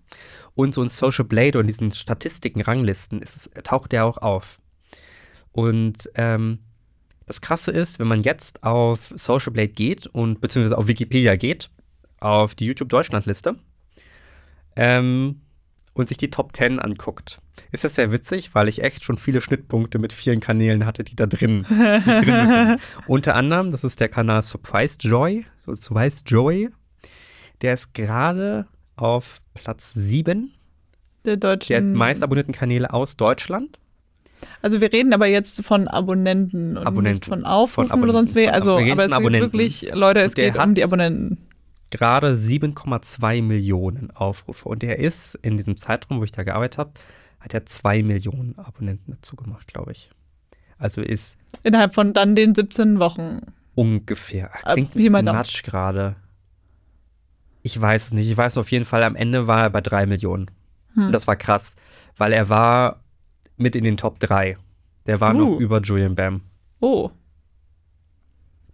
Und 0.55 0.73
so 0.75 0.83
in 0.83 0.88
Social 0.88 1.25
Blade 1.25 1.59
und 1.59 1.66
diesen 1.66 1.93
Statistiken, 1.93 2.62
Ranglisten 2.62 3.21
ist 3.21 3.37
es, 3.37 3.50
taucht 3.64 3.93
der 3.93 4.07
auch 4.07 4.19
auf. 4.19 4.59
Und 5.52 6.11
ähm, 6.14 6.61
das 7.26 7.40
Krasse 7.40 7.71
ist, 7.73 7.99
wenn 7.99 8.06
man 8.06 8.23
jetzt 8.23 8.62
auf 8.62 9.12
Social 9.16 9.52
Blade 9.52 9.68
geht 9.68 10.06
und 10.06 10.40
beziehungsweise 10.40 10.78
auf 10.78 10.87
Wikipedia 10.87 11.37
geht, 11.37 11.71
auf 12.21 12.54
die 12.54 12.66
YouTube 12.66 12.88
Deutschland-Liste, 12.88 13.56
ähm, 14.76 15.40
und 15.92 16.09
sich 16.09 16.18
die 16.18 16.30
Top 16.30 16.54
10 16.54 16.78
anguckt, 16.78 17.40
ist 17.73 17.85
das 17.85 17.95
sehr 17.95 18.12
witzig, 18.12 18.54
weil 18.54 18.68
ich 18.68 18.83
echt 18.83 19.02
schon 19.02 19.16
viele 19.16 19.40
Schnittpunkte 19.40 19.99
mit 19.99 20.12
vielen 20.12 20.40
Kanälen 20.40 20.85
hatte, 20.85 21.04
die 21.04 21.16
da 21.16 21.26
drin, 21.26 21.64
die 21.68 22.25
drin. 22.25 22.76
Unter 23.06 23.35
anderem, 23.35 23.73
das 23.73 23.83
ist 23.83 23.99
der 23.99 24.11
Kanal 24.11 24.42
Surprise 24.42 24.99
Joy, 25.00 25.47
Surprise 25.64 26.23
Joy. 26.26 26.68
Der 27.62 27.73
ist 27.75 27.95
gerade 27.95 28.66
auf 28.97 29.38
Platz 29.54 29.95
7 29.95 30.52
Der 31.25 31.37
der 31.38 31.56
deutschen. 31.56 31.95
meist 31.95 32.23
abonnierten 32.23 32.52
Kanäle 32.52 32.92
aus 32.92 33.16
Deutschland. 33.16 33.78
Also 34.62 34.81
wir 34.81 34.93
reden 34.93 35.12
aber 35.12 35.26
jetzt 35.26 35.65
von 35.65 35.88
Abonnenten 35.88 36.76
und 36.76 36.87
Abonnenten. 36.87 37.15
nicht 37.19 37.25
von 37.26 37.45
Aufrufen 37.45 37.91
Von 37.91 38.03
oder 38.03 38.12
sonst 38.12 38.35
wie. 38.35 38.49
Also, 38.49 38.79
aber 38.79 39.05
es 39.07 39.12
Abonnenten. 39.12 39.53
wirklich, 39.53 39.91
Leute, 39.93 40.21
es 40.21 40.35
geht 40.35 40.57
um 40.57 40.75
die 40.75 40.83
Abonnenten. 40.85 41.38
gerade 41.91 42.35
7,2 42.37 43.43
Millionen 43.43 44.11
Aufrufe. 44.11 44.69
Und 44.69 44.83
er 44.83 44.99
ist 44.99 45.35
in 45.37 45.57
diesem 45.57 45.76
Zeitraum, 45.76 46.21
wo 46.21 46.25
ich 46.25 46.33
da 46.33 46.43
gearbeitet 46.43 46.79
habe, 46.79 46.91
hat 47.41 47.55
er 47.55 47.65
2 47.65 48.03
Millionen 48.03 48.59
Abonnenten 48.59 49.12
dazu 49.12 49.37
gemacht, 49.37 49.67
glaube 49.73 49.93
ich. 49.93 50.11
Also 50.79 51.00
ist 51.00 51.37
Innerhalb 51.62 51.95
von 51.95 52.12
dann 52.12 52.35
den 52.35 52.55
17 52.55 52.99
Wochen. 52.99 53.41
ungefähr. 53.75 54.55
Ab- 54.55 54.73
Klingt 54.75 54.91
ein 54.91 54.99
bisschen 55.03 55.12
Daumen. 55.26 55.38
matsch 55.38 55.62
gerade. 55.62 56.17
Ich 57.62 57.81
weiß 57.81 58.07
es 58.09 58.12
nicht. 58.12 58.31
Ich 58.31 58.37
weiß 58.37 58.59
auf 58.59 58.71
jeden 58.71 58.85
Fall, 58.85 59.03
am 59.03 59.17
Ende 59.17 59.47
war 59.47 59.62
er 59.62 59.71
bei 59.71 59.81
3 59.81 60.07
Millionen. 60.07 60.50
Hm. 60.95 61.07
Und 61.07 61.12
das 61.12 61.26
war 61.26 61.37
krass, 61.37 61.75
weil 62.17 62.33
er 62.33 62.49
war 62.49 63.00
mit 63.57 63.77
in 63.77 63.85
den 63.85 63.97
Top 63.97 64.19
3. 64.21 64.57
Der 65.07 65.21
war 65.21 65.33
noch 65.33 65.49
Uh. 65.49 65.61
über 65.61 65.81
Julian 65.81 66.15
Bam. 66.15 66.43
Oh. 66.81 67.11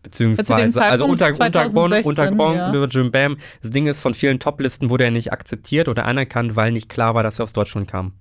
Beziehungsweise, 0.03 0.83
also 0.83 1.05
unter, 1.05 1.31
2016, 1.33 2.05
untergrund 2.05 2.57
ja. 2.57 2.75
über 2.75 2.89
Jim 2.89 3.12
Bam. 3.12 3.37
Das 3.61 3.71
Ding 3.71 3.87
ist, 3.87 4.01
von 4.01 4.15
vielen 4.15 4.41
Top-Listen 4.41 4.91
wurde 4.91 5.05
er 5.05 5.11
nicht 5.12 5.33
akzeptiert 5.33 5.89
oder 5.89 6.07
anerkannt, 6.07 6.57
weil 6.57 6.73
nicht 6.73 6.89
klar 6.89 7.15
war, 7.15 7.23
dass 7.23 7.39
er 7.39 7.45
aus 7.45 7.53
Deutschland 7.53 7.89
kam. 7.89 8.15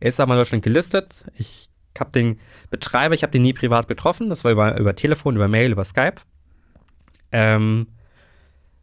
Er 0.00 0.08
ist 0.08 0.20
aber 0.20 0.34
in 0.34 0.40
Deutschland 0.40 0.62
gelistet. 0.62 1.24
Ich 1.34 1.70
habe 1.98 2.10
den 2.10 2.38
Betreiber, 2.70 3.14
ich 3.14 3.22
habe 3.22 3.30
den 3.30 3.42
nie 3.42 3.54
privat 3.54 3.88
getroffen. 3.88 4.28
Das 4.28 4.44
war 4.44 4.52
über, 4.52 4.78
über 4.78 4.94
Telefon, 4.94 5.36
über 5.36 5.48
Mail, 5.48 5.72
über 5.72 5.84
Skype. 5.84 6.16
Ähm, 7.32 7.86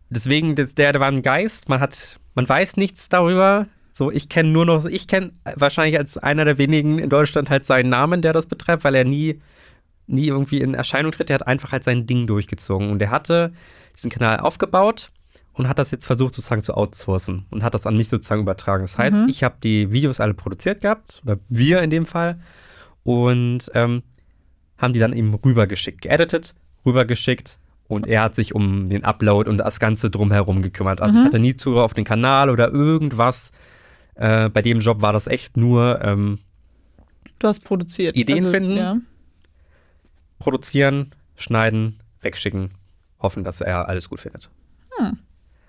deswegen, 0.10 0.56
der, 0.56 0.66
der 0.66 1.00
war 1.00 1.10
ein 1.10 1.22
Geist. 1.22 1.70
Man 1.70 1.80
hat, 1.80 2.20
man 2.34 2.50
weiß 2.50 2.78
nichts 2.78 3.08
darüber. 3.08 3.68
So, 3.94 4.12
ich 4.12 4.30
kenne 4.30 4.50
nur 4.50 4.66
noch, 4.66 4.86
ich 4.86 5.08
kenne 5.08 5.32
wahrscheinlich 5.56 5.98
als 5.98 6.18
einer 6.18 6.46
der 6.46 6.58
wenigen 6.58 7.00
in 7.00 7.10
Deutschland 7.10 7.50
halt 7.50 7.66
seinen 7.66 7.90
Namen, 7.90 8.22
der 8.22 8.34
das 8.34 8.46
betreibt, 8.48 8.84
weil 8.84 8.96
er 8.96 9.04
nie 9.06 9.42
nie 10.08 10.28
irgendwie 10.28 10.60
in 10.60 10.74
Erscheinung 10.74 11.14
tritt, 11.14 11.30
der 11.30 11.36
hat 11.36 11.48
einfach 11.48 11.72
halt 11.72 11.86
sein 11.86 12.06
Ding 12.06 12.28
durchgezogen. 12.28 12.90
Und 12.90 13.02
er 13.02 13.12
hatte 13.12 13.54
diesen 13.96 14.10
Kanal 14.12 14.40
aufgebaut 14.42 15.10
und 15.54 15.70
hat 15.70 15.80
das 15.80 15.92
jetzt 15.92 16.06
versucht 16.06 16.34
sozusagen 16.36 16.64
zu 16.64 16.76
outsourcen 16.76 17.46
und 17.50 17.64
hat 17.64 17.74
das 17.74 17.86
an 17.88 17.96
mich 17.96 18.10
sozusagen 18.10 18.42
übertragen. 18.42 18.84
Das 18.84 18.98
heißt, 18.98 19.14
Mhm. 19.16 19.28
ich 19.30 19.44
habe 19.44 19.56
die 19.64 19.92
Videos 19.92 20.20
alle 20.20 20.34
produziert 20.34 20.82
gehabt, 20.82 21.22
oder 21.24 21.38
wir 21.48 21.82
in 21.82 21.90
dem 21.92 22.06
Fall, 22.06 22.42
und 23.04 23.72
ähm, 23.74 24.04
haben 24.78 24.94
die 24.94 25.00
dann 25.00 25.14
eben 25.14 25.34
rübergeschickt, 25.34 26.02
geeditet, 26.02 26.56
rübergeschickt 26.86 27.58
und 27.88 28.06
er 28.08 28.24
hat 28.24 28.36
sich 28.36 28.54
um 28.54 28.90
den 28.90 29.04
Upload 29.06 29.50
und 29.50 29.60
das 29.60 29.80
Ganze 29.80 30.10
drumherum 30.10 30.62
gekümmert. 30.62 31.02
Also 31.02 31.16
ich 31.18 31.22
Mhm. 31.22 31.28
hatte 31.28 31.40
nie 31.40 31.56
Zugriff 31.56 31.84
auf 31.84 31.94
den 31.94 32.04
Kanal 32.06 32.50
oder 32.50 32.70
irgendwas. 32.72 33.52
Äh, 34.22 34.50
bei 34.50 34.62
dem 34.62 34.80
Job 34.82 35.02
war 35.02 35.14
das 35.14 35.26
echt 35.28 35.58
nur 35.58 36.00
ähm, 36.04 36.38
Du 37.40 37.48
hast 37.48 37.66
produziert. 37.66 38.16
Also, 38.16 38.22
Ideen 38.22 38.46
finden? 38.52 38.78
Ja. 38.78 38.98
produzieren, 40.40 41.12
schneiden, 41.36 42.00
wegschicken, 42.22 42.72
hoffen, 43.20 43.44
dass 43.44 43.62
er 43.62 43.88
alles 43.90 44.10
gut 44.10 44.20
findet. 44.20 44.50
Hm. 44.98 45.10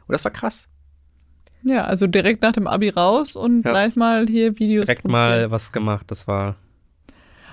Und 0.06 0.12
das 0.12 0.24
war 0.24 0.32
krass. 0.32 0.68
ja, 1.62 1.84
also 1.84 2.06
direkt 2.06 2.42
nach 2.42 2.52
dem 2.52 2.66
Abi 2.66 2.88
raus 2.90 3.36
und 3.36 3.64
Ja. 3.64 3.70
gleich 3.70 3.96
mal 3.96 4.26
hier 4.26 4.58
Videos 4.58 4.86
Direkt 4.86 5.02
produzieren. 5.02 5.30
mal 5.30 5.50
was 5.50 5.72
gemacht. 5.72 6.10
Das 6.10 6.26
war. 6.26 6.56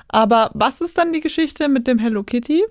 Aber 0.07 0.51
was 0.53 0.81
ist 0.81 0.97
dann 0.97 1.13
die 1.13 1.21
Geschichte 1.21 1.69
mit 1.69 1.87
dem 1.87 1.99
Hello 1.99 2.23
Kitty? 2.23 2.63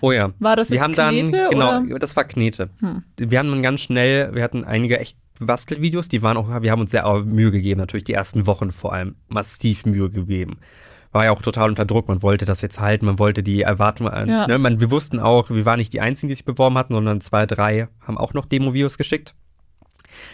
Oh 0.00 0.12
ja. 0.12 0.30
War 0.40 0.56
das 0.56 0.70
Wir 0.70 0.82
haben 0.82 0.94
dann, 0.94 1.14
Knete, 1.14 1.48
genau, 1.50 1.80
oder? 1.80 1.98
das 1.98 2.14
war 2.16 2.24
Knete. 2.24 2.68
Hm. 2.80 3.02
Wir 3.16 3.38
haben 3.38 3.48
dann 3.50 3.62
ganz 3.62 3.80
schnell, 3.80 4.34
wir 4.34 4.42
hatten 4.42 4.64
einige 4.64 4.98
echt 4.98 5.16
Bastelvideos, 5.40 6.08
die 6.08 6.22
waren 6.22 6.36
auch, 6.36 6.48
wir 6.62 6.70
haben 6.70 6.80
uns 6.80 6.90
sehr 6.92 7.04
Mühe 7.24 7.50
gegeben, 7.50 7.80
natürlich 7.80 8.04
die 8.04 8.12
ersten 8.12 8.46
Wochen 8.46 8.70
vor 8.72 8.92
allem, 8.92 9.16
massiv 9.28 9.84
Mühe 9.86 10.10
gegeben. 10.10 10.58
War 11.12 11.24
ja 11.26 11.32
auch 11.32 11.42
total 11.42 11.68
unter 11.68 11.84
Druck, 11.84 12.08
man 12.08 12.22
wollte 12.22 12.44
das 12.44 12.60
jetzt 12.62 12.80
halten, 12.80 13.06
man 13.06 13.18
wollte 13.18 13.42
die 13.42 13.62
Erwartungen, 13.62 14.28
Ja. 14.28 14.46
ne, 14.46 14.58
man, 14.58 14.80
wir 14.80 14.90
wussten 14.90 15.18
auch, 15.20 15.50
wir 15.50 15.64
waren 15.64 15.78
nicht 15.78 15.92
die 15.92 16.00
Einzigen, 16.00 16.28
die 16.28 16.34
sich 16.34 16.44
beworben 16.44 16.76
hatten, 16.78 16.94
sondern 16.94 17.20
zwei, 17.20 17.46
drei 17.46 17.88
haben 18.00 18.18
auch 18.18 18.34
noch 18.34 18.46
Demo-Videos 18.46 18.98
geschickt. 18.98 19.34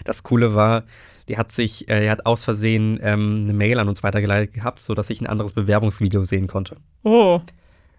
Das 0.04 0.22
Coole 0.22 0.54
war, 0.54 0.84
die 1.28 1.38
hat 1.38 1.52
sich, 1.52 1.88
äh, 1.88 2.04
er 2.06 2.12
hat 2.12 2.26
aus 2.26 2.44
Versehen 2.44 2.98
ähm, 3.02 3.42
eine 3.44 3.52
Mail 3.52 3.78
an 3.78 3.88
uns 3.88 4.02
weitergeleitet 4.02 4.52
gehabt, 4.54 4.80
sodass 4.80 5.10
ich 5.10 5.20
ein 5.20 5.26
anderes 5.26 5.52
Bewerbungsvideo 5.52 6.24
sehen 6.24 6.46
konnte. 6.46 6.76
Oh, 7.02 7.40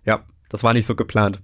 Ja, 0.05 0.21
das 0.49 0.63
war 0.63 0.73
nicht 0.73 0.85
so 0.85 0.95
geplant. 0.95 1.41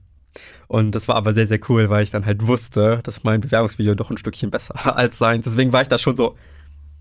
Und 0.67 0.91
das 0.91 1.08
war 1.08 1.15
aber 1.15 1.34
sehr, 1.34 1.48
sehr 1.48 1.60
cool, 1.70 1.89
weil 1.89 2.03
ich 2.03 2.12
dann 2.12 2.25
halt 2.25 2.46
wusste, 2.46 3.00
dass 3.03 3.24
mein 3.24 3.41
Bewerbungsvideo 3.41 3.96
doch 3.96 4.10
ein 4.10 4.17
Stückchen 4.17 4.51
besser 4.51 4.75
war 4.84 4.98
als 4.98 5.17
seins. 5.17 5.46
Deswegen 5.46 5.72
war 5.74 5.82
ich 5.82 5.88
da 5.88 5.98
schon 5.98 6.15
so, 6.15 6.36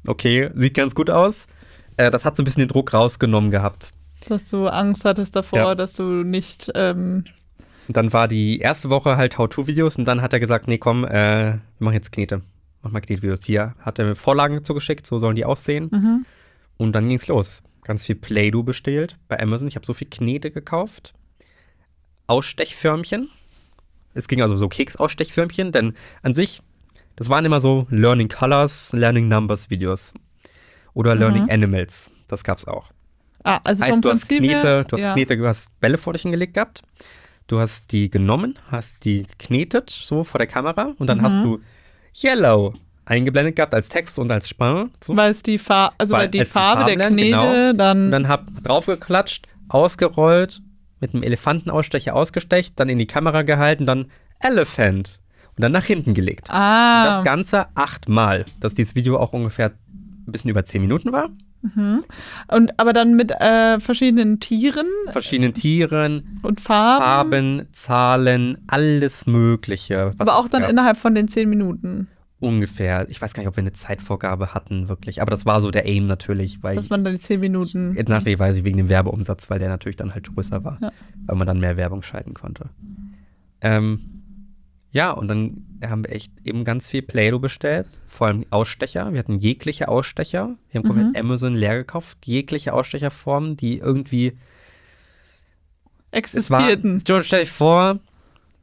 okay, 0.07 0.51
sieht 0.55 0.75
ganz 0.75 0.95
gut 0.95 1.11
aus. 1.11 1.47
Äh, 1.97 2.11
das 2.11 2.25
hat 2.25 2.37
so 2.37 2.43
ein 2.43 2.45
bisschen 2.45 2.61
den 2.63 2.69
Druck 2.69 2.93
rausgenommen 2.93 3.51
gehabt. 3.51 3.93
dass 4.29 4.49
du 4.49 4.67
Angst 4.69 5.05
hattest 5.05 5.35
davor, 5.37 5.59
Ja. 5.59 5.75
dass 5.75 5.95
du 5.95 6.03
nicht. 6.23 6.71
Ähm, 6.75 7.25
Und 7.89 7.97
dann 7.97 8.13
war 8.13 8.29
die 8.29 8.59
erste 8.59 8.91
Woche 8.91 9.17
halt 9.17 9.39
How-To-Videos 9.39 9.97
und 9.97 10.05
dann 10.07 10.21
hat 10.23 10.33
er 10.33 10.41
gesagt, 10.41 10.67
nee, 10.69 10.79
komm, 10.79 11.05
äh, 11.05 11.53
wir 11.55 11.61
machen 11.79 11.95
jetzt 11.95 12.13
Knete. 12.13 12.43
Mach 12.83 12.91
mal 12.93 13.01
Knete-Videos. 13.01 13.45
Hier 13.45 13.75
hat 13.81 13.99
er 13.99 14.05
mir 14.07 14.15
Vorlagen 14.17 14.63
zugeschickt, 14.65 15.07
so 15.07 15.19
sollen 15.19 15.37
die 15.37 15.45
aussehen. 15.45 15.89
mhm. 15.93 16.27
Und 16.79 16.93
dann 16.93 17.09
ging's 17.09 17.27
los. 17.29 17.63
Ganz 17.85 18.05
viel 18.05 18.17
Play-Doh 18.17 18.63
bestellt 18.63 19.17
bei 19.29 19.41
Amazon. 19.41 19.67
Ich 19.69 19.77
habe 19.77 19.87
so 19.87 19.95
viel 19.95 20.09
Knete 20.11 20.51
gekauft. 20.51 21.15
Ausstechförmchen. 22.27 23.29
Es 24.15 24.29
ging 24.29 24.41
also 24.43 24.57
so 24.57 24.69
Keks-Ausstechförmchen, 24.69 25.73
denn 25.73 25.95
an 26.23 26.33
sich, 26.35 26.63
das 27.17 27.29
waren 27.29 27.45
immer 27.45 27.61
so 27.61 27.87
Learning 27.91 28.29
Colors, 28.29 28.93
Learning 28.93 29.29
Numbers 29.29 29.71
Videos. 29.71 30.13
Oder 30.95 31.15
Mhm. 31.15 31.21
Learning 31.21 31.51
Animals. 31.51 32.11
Das 32.29 32.43
gab's 32.43 32.65
auch. 32.67 32.91
Ah, 33.45 33.61
also 33.63 33.85
heißt, 33.85 34.05
du 34.05 34.11
hast 34.11 34.21
Prinzip 34.29 34.39
Knete, 34.43 34.63
her, 34.63 34.85
du 34.85 34.97
hast 34.97 35.03
ja. 35.03 35.13
Knete, 35.13 35.37
du 35.37 35.47
hast 35.47 35.69
Bälle 35.81 35.99
vor 35.99 36.15
dich 36.15 36.23
hingelegt 36.23 36.55
gehabt. 36.55 36.83
Du 37.47 37.61
hast 37.61 37.93
die 37.93 38.11
genommen, 38.11 38.59
hast 38.71 39.05
die 39.05 39.23
geknetet, 39.25 39.91
so 39.91 40.25
vor 40.25 40.39
der 40.39 40.49
Kamera. 40.49 40.95
Und 40.99 41.07
dann 41.09 41.19
Mhm. 41.19 41.23
hast 41.23 41.45
du 41.45 41.61
Yellow 42.21 42.73
eingeblendet 43.05 43.55
gehabt 43.55 43.73
als 43.73 43.89
Text 43.89 44.19
und 44.19 44.33
als 44.33 44.49
Spanne. 44.49 44.91
So. 45.05 45.15
Weil 45.17 45.31
es 45.31 45.43
die 45.45 45.59
Farbe, 45.59 45.95
also 45.99 46.17
Weil 46.17 46.29
die 46.29 46.41
als 46.41 46.49
die 46.49 46.53
Farbe 46.55 46.93
der 46.93 47.09
Knete 47.09 47.71
Und 47.71 47.79
dann. 47.79 48.11
dann 48.11 48.27
hab 48.27 48.47
draufgeklatscht, 48.65 49.47
ausgerollt, 49.69 50.61
mit 51.01 51.15
einem 51.15 51.23
Elefantenausstecher 51.23 52.15
ausgestecht, 52.15 52.79
dann 52.81 52.89
in 52.89 52.99
die 52.99 53.07
Kamera 53.07 53.43
gehalten, 53.43 53.87
dann 53.87 54.07
Elephant 54.41 55.21
und 55.57 55.63
dann 55.63 55.73
nach 55.73 55.85
hinten 55.85 56.15
gelegt. 56.15 56.49
ah, 56.51 57.05
Das 57.17 57.25
Ganze 57.25 57.67
achtmal, 57.75 58.45
dass 58.61 58.75
dieses 58.75 58.95
Video 58.95 59.19
auch 59.19 59.33
ungefähr 59.33 59.73
ein 60.27 60.33
bisschen 60.33 60.51
über 60.51 60.65
zehn 60.65 60.83
Minuten 60.83 61.13
war. 61.13 61.31
und 62.49 62.79
aber 62.79 62.93
dann 62.93 63.15
mit 63.17 63.33
äh, 63.33 63.81
verschiedenen 63.81 64.39
Tieren 64.39 64.87
Verschiedenen 65.11 65.53
Tieren, 65.55 66.39
und 66.43 66.61
Farben. 66.61 67.03
Farben, 67.05 67.69
Zahlen, 67.73 68.59
alles 68.69 69.27
Mögliche. 69.27 70.13
aber 70.19 70.37
auch 70.37 70.49
dann 70.49 70.63
gab. 70.63 70.71
innerhalb 70.71 70.97
von 70.97 71.15
den 71.15 71.27
zehn 71.29 71.49
Minuten, 71.49 72.09
ungefähr. 72.39 73.07
Ich 73.09 73.21
weiß 73.23 73.33
gar 73.35 73.43
nicht, 73.43 73.49
ob 73.49 73.57
wir 73.57 73.63
eine 73.63 73.73
Zeitvorgabe 73.73 74.53
hatten, 74.55 74.89
wirklich. 74.89 75.23
Aber 75.23 75.31
das 75.31 75.47
war 75.47 75.61
so 75.61 75.71
der 75.71 75.87
Aim 75.87 76.07
natürlich, 76.07 76.63
weil 76.63 76.77
dass 76.77 76.85
ich, 76.85 76.91
man 76.91 77.03
dann 77.05 77.15
die 77.15 77.21
zehn 77.21 77.41
Minuten. 77.41 77.95
jetzt 77.97 78.09
nachher 78.09 78.39
weiß 78.39 78.57
ich 78.59 78.65
wegen 78.65 78.77
dem 78.77 78.89
Werbeumsatz, 78.89 79.49
weil 79.51 79.59
der 79.59 79.69
natürlich 79.69 79.97
dann 79.97 80.15
halt 80.15 80.33
größer 80.35 80.63
war, 80.65 80.79
Ja. 80.81 80.93
weil 81.27 81.37
man 81.37 81.47
dann 81.47 81.61
mehr 81.61 81.77
Werbung 81.77 82.03
schalten 82.03 82.35
konnte. 82.35 82.69
Ähm, 83.63 84.23
ja, 84.93 85.11
und 85.11 85.29
dann 85.29 85.65
haben 85.85 86.05
wir 86.05 86.13
echt 86.13 86.33
eben 86.45 86.65
ganz 86.65 86.89
viel 86.89 87.03
Play-Doh 87.03 87.39
bestellt, 87.39 87.87
vor 88.07 88.29
allem 88.29 88.45
Ausstecher. 88.51 89.13
Wir 89.13 89.19
hatten 89.19 89.39
jegliche 89.39 89.89
Ausstecher. 89.89 90.57
Wir 90.71 90.79
haben 90.81 90.87
komplett 90.89 91.19
Amazon 91.19 91.55
leer 91.55 91.77
gekauft, 91.77 92.19
jegliche 92.25 92.73
Ausstecherformen, 92.73 93.57
die 93.57 93.79
irgendwie 93.79 94.39
es 96.13 96.51
war, 96.51 96.61
existierten. 96.71 97.01
Stell 97.25 97.41
dich 97.41 97.51
vor, 97.51 97.99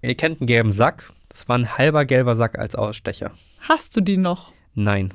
ihr 0.01 0.15
kennt 0.15 0.41
einen 0.41 0.47
gelben 0.47 0.73
Sack. 0.73 1.11
Das 1.29 1.47
war 1.49 1.57
ein 1.57 1.77
halber 1.77 2.05
gelber 2.05 2.35
Sack 2.35 2.57
als 2.57 2.75
Ausstecher. 2.75 3.31
Hast 3.67 3.95
du 3.95 4.01
die 4.01 4.17
noch? 4.17 4.51
Nein, 4.75 5.13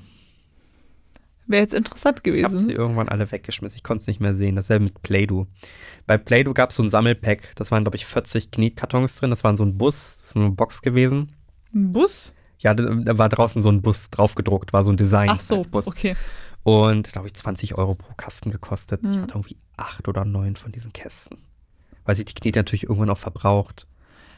Wäre 1.51 1.63
jetzt 1.63 1.73
interessant 1.73 2.21
ich 2.25 2.45
habe 2.45 2.59
sie 2.59 2.67
gewesen. 2.67 2.71
irgendwann 2.71 3.09
alle 3.09 3.33
weggeschmissen. 3.33 3.75
Ich 3.77 3.83
konnte 3.83 4.03
es 4.03 4.07
nicht 4.07 4.21
mehr 4.21 4.35
sehen. 4.35 4.55
Dasselbe 4.57 4.85
mit 4.85 5.01
Play-Doh. 5.03 5.47
Bei 6.07 6.19
Play-Doh 6.19 6.53
gab 6.53 6.71
es 6.71 6.77
so 6.77 6.83
ein 6.83 6.91
Sammelpack. 6.91 7.53
Das 7.57 7.71
waren, 7.71 7.85
glaube 7.85 7.97
ich, 7.97 8.05
40 8.05 8.51
Knetkartons 8.51 9.15
drin. 9.17 9.31
Das 9.31 9.45
war 9.45 9.57
so 9.57 9.65
ein 9.65 9.79
Bus, 9.79 10.19
das 10.21 10.31
ist 10.31 10.37
eine 10.37 10.51
Box 10.51 10.83
gewesen. 10.83 11.33
Ein 11.75 11.93
Bus? 11.93 12.35
Ja, 12.59 12.75
da, 12.75 13.17
war 13.17 13.31
draußen 13.31 13.63
so 13.63 13.71
ein 13.71 13.81
Bus 13.81 14.11
draufgedruckt, 14.11 14.75
war 14.75 14.85
so 14.85 14.91
ein 14.93 14.99
Design 14.99 15.31
Ach 15.31 15.41
so, 15.41 15.57
als 15.57 15.69
Bus. 15.69 15.87
okay. 15.87 16.17
Und, 16.65 17.11
glaube 17.13 17.29
ich, 17.29 17.35
20 17.35 17.77
Euro 17.79 17.95
pro 17.95 18.13
Kasten 18.19 18.51
gekostet. 18.51 19.01
Ich 19.05 19.09
Mhm. 19.17 19.23
hatte 19.23 19.33
irgendwie 19.33 19.57
acht 19.79 20.07
oder 20.07 20.27
neun 20.27 20.55
von 20.57 20.71
diesen 20.71 20.93
Kästen. 20.93 21.39
Weil 22.05 22.15
sich 22.17 22.27
die 22.27 22.35
Knete 22.35 22.59
natürlich 22.59 22.83
irgendwann 22.85 23.09
auch 23.11 23.17
verbraucht. 23.19 23.87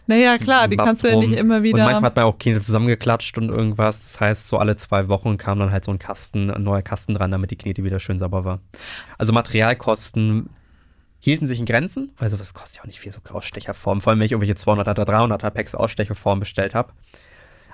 Naja, 0.06 0.38
klar, 0.38 0.66
die 0.66 0.76
kannst 0.76 1.04
du 1.04 1.08
ja 1.08 1.16
nicht 1.16 1.32
immer 1.32 1.58
Und 1.58 1.62
wieder. 1.62 1.84
manchmal 1.84 2.02
hat 2.02 2.16
man 2.16 2.24
auch 2.24 2.38
Knete 2.38 2.60
zusammengeklatscht 2.60 3.38
und 3.38 3.48
irgendwas. 3.48 4.02
Das 4.02 4.20
heißt, 4.20 4.48
so 4.48 4.58
alle 4.58 4.76
zwei 4.76 5.08
Wochen 5.08 5.36
kam 5.36 5.58
dann 5.58 5.70
halt 5.70 5.84
so 5.84 5.92
ein 5.92 5.98
Kasten, 5.98 6.50
ein 6.50 6.62
neuer 6.62 6.82
Kasten 6.82 7.14
dran, 7.14 7.30
damit 7.30 7.50
die 7.50 7.56
Knete 7.56 7.84
wieder 7.84 8.00
schön 8.00 8.18
sauber 8.18 8.44
war. 8.44 8.60
Also 9.18 9.32
Materialkosten 9.32 10.50
hielten 11.20 11.46
sich 11.46 11.60
in 11.60 11.66
Grenzen, 11.66 12.12
weil 12.18 12.30
sowas 12.30 12.54
kostet 12.54 12.78
ja 12.78 12.82
auch 12.82 12.86
nicht 12.86 12.98
viel, 12.98 13.12
so 13.12 13.20
Ausstecherformen. 13.30 14.00
Vor 14.00 14.10
allem, 14.10 14.20
wenn 14.20 14.26
ich 14.26 14.32
irgendwelche 14.32 14.58
200er, 14.58 15.06
300er 15.06 15.50
Packs 15.50 15.74
Ausstecherformen 15.74 16.40
bestellt 16.40 16.74
habe. 16.74 16.92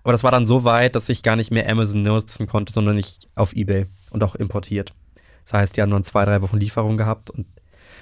Aber 0.02 0.12
das 0.12 0.22
war 0.22 0.30
dann 0.30 0.46
so 0.46 0.64
weit, 0.64 0.94
dass 0.94 1.08
ich 1.08 1.22
gar 1.22 1.36
nicht 1.36 1.50
mehr 1.50 1.68
Amazon 1.68 2.02
nutzen 2.02 2.46
konnte, 2.46 2.72
sondern 2.72 2.98
ich 2.98 3.18
auf 3.34 3.54
Ebay 3.54 3.86
und 4.10 4.22
auch 4.22 4.34
importiert. 4.34 4.94
Das 5.44 5.54
heißt, 5.54 5.76
die 5.76 5.82
haben 5.82 5.90
nur 5.90 6.02
zwei, 6.02 6.24
drei 6.24 6.42
Wochen 6.42 6.58
Lieferung 6.58 6.96
gehabt. 6.96 7.30
Und 7.30 7.46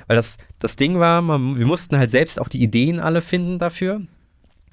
weil 0.06 0.16
das, 0.16 0.36
das 0.58 0.76
Ding 0.76 0.98
war, 0.98 1.22
man, 1.22 1.58
wir 1.58 1.66
mussten 1.66 1.96
halt 1.96 2.10
selbst 2.10 2.40
auch 2.40 2.48
die 2.48 2.62
Ideen 2.62 3.00
alle 3.00 3.22
finden 3.22 3.58
dafür. 3.58 4.02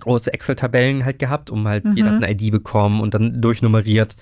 Große 0.01 0.33
Excel-Tabellen 0.33 1.05
halt 1.05 1.19
gehabt, 1.19 1.49
um 1.49 1.67
halt, 1.67 1.85
Mhm. 1.85 1.95
jeder 1.95 2.11
hat 2.11 2.23
eine 2.23 2.31
ID 2.31 2.51
bekommen 2.51 2.99
und 3.01 3.13
dann 3.13 3.41
durchnummeriert. 3.41 4.15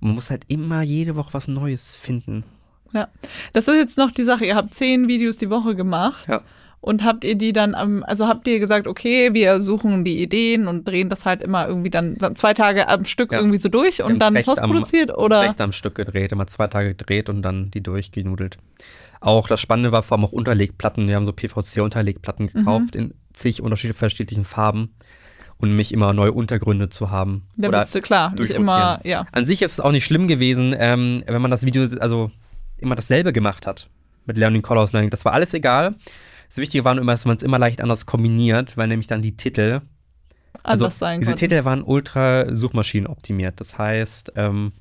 Und 0.00 0.08
man 0.08 0.14
muss 0.16 0.30
halt 0.30 0.44
immer 0.48 0.82
jede 0.82 1.16
Woche 1.16 1.32
was 1.32 1.48
Neues 1.48 1.96
finden. 1.96 2.44
Ja. 2.92 3.08
Das 3.54 3.68
ist 3.68 3.76
jetzt 3.76 3.96
noch 3.98 4.10
die 4.10 4.24
Sache. 4.24 4.44
Ihr 4.44 4.54
habt 4.56 4.74
zehn 4.74 5.08
Videos 5.08 5.38
die 5.38 5.48
Woche 5.48 5.74
gemacht. 5.74 6.28
Ja. 6.28 6.42
Und 6.82 7.04
habt 7.04 7.22
ihr 7.22 7.36
die 7.36 7.52
dann 7.52 7.76
am, 7.76 8.02
also 8.02 8.26
habt 8.26 8.48
ihr 8.48 8.58
gesagt, 8.58 8.88
okay, 8.88 9.32
wir 9.32 9.60
suchen 9.60 10.02
die 10.04 10.20
Ideen 10.20 10.66
und 10.66 10.86
drehen 10.86 11.08
das 11.08 11.24
halt 11.24 11.44
immer 11.44 11.68
irgendwie 11.68 11.90
dann 11.90 12.16
zwei 12.34 12.54
Tage 12.54 12.88
am 12.88 13.04
Stück 13.04 13.30
Ja. 13.30 13.38
irgendwie 13.38 13.58
so 13.58 13.68
durch 13.68 14.02
und 14.02 14.18
dann 14.18 14.36
recht 14.36 14.48
am- 14.48 14.56
postproduziert 14.56 15.16
oder? 15.16 15.42
Recht 15.42 15.60
am 15.60 15.70
Stück 15.70 15.94
gedreht, 15.94 16.32
immer 16.32 16.48
zwei 16.48 16.66
Tage 16.66 16.88
gedreht 16.96 17.28
und 17.28 17.42
dann 17.42 17.70
die 17.70 17.82
durchgenudelt. 17.84 18.58
Auch 19.20 19.46
das 19.46 19.60
Spannende 19.60 19.92
war 19.92 20.02
vor 20.02 20.16
allem 20.18 20.24
auch 20.24 20.32
Unterlegplatten. 20.32 21.06
Wir 21.06 21.14
haben 21.14 21.24
so 21.24 21.32
PVC-Unterlegplatten 21.32 22.46
Mhm. 22.46 22.58
gekauft 22.58 22.96
in 22.96 23.14
zig 23.32 23.62
unterschiedlichen 23.62 24.44
Farben 24.44 24.94
und 25.58 25.74
mich 25.76 25.92
immer 25.92 26.12
neue 26.12 26.32
Untergründe 26.32 26.88
zu 26.88 27.10
haben. 27.10 27.46
Damit 27.56 27.94
du 27.94 28.00
klar, 28.00 28.30
nicht 28.30 28.40
durchrotieren. 28.40 28.62
immer, 28.62 29.00
ja. 29.04 29.26
An 29.32 29.44
sich 29.44 29.62
ist 29.62 29.72
es 29.72 29.80
auch 29.80 29.92
nicht 29.92 30.04
schlimm 30.04 30.26
gewesen, 30.26 30.74
ähm, 30.76 31.22
wenn 31.26 31.42
man 31.42 31.50
das 31.50 31.64
Video 31.64 31.88
also 32.00 32.30
immer 32.78 32.96
dasselbe 32.96 33.32
gemacht 33.32 33.66
hat 33.66 33.88
mit 34.26 34.36
Learning 34.36 34.62
Colors 34.62 34.92
Learning. 34.92 35.10
Das 35.10 35.24
war 35.24 35.32
alles 35.32 35.54
egal. 35.54 35.94
Das 36.48 36.58
Wichtige 36.58 36.84
war 36.84 36.94
nur 36.94 37.02
immer, 37.02 37.12
dass 37.12 37.24
man 37.24 37.36
es 37.36 37.42
immer 37.42 37.58
leicht 37.58 37.80
anders 37.80 38.06
kombiniert, 38.06 38.76
weil 38.76 38.88
nämlich 38.88 39.06
dann 39.06 39.22
die 39.22 39.36
Titel 39.36 39.80
also 40.62 40.84
anders 40.84 40.98
sein 40.98 41.20
diese 41.20 41.32
konnten. 41.32 41.48
Titel 41.48 41.64
waren 41.64 41.82
ultra 41.82 42.54
Suchmaschinen 42.54 43.06
optimiert. 43.06 43.58
Das 43.60 43.78
heißt, 43.78 44.32
ähm, 44.36 44.72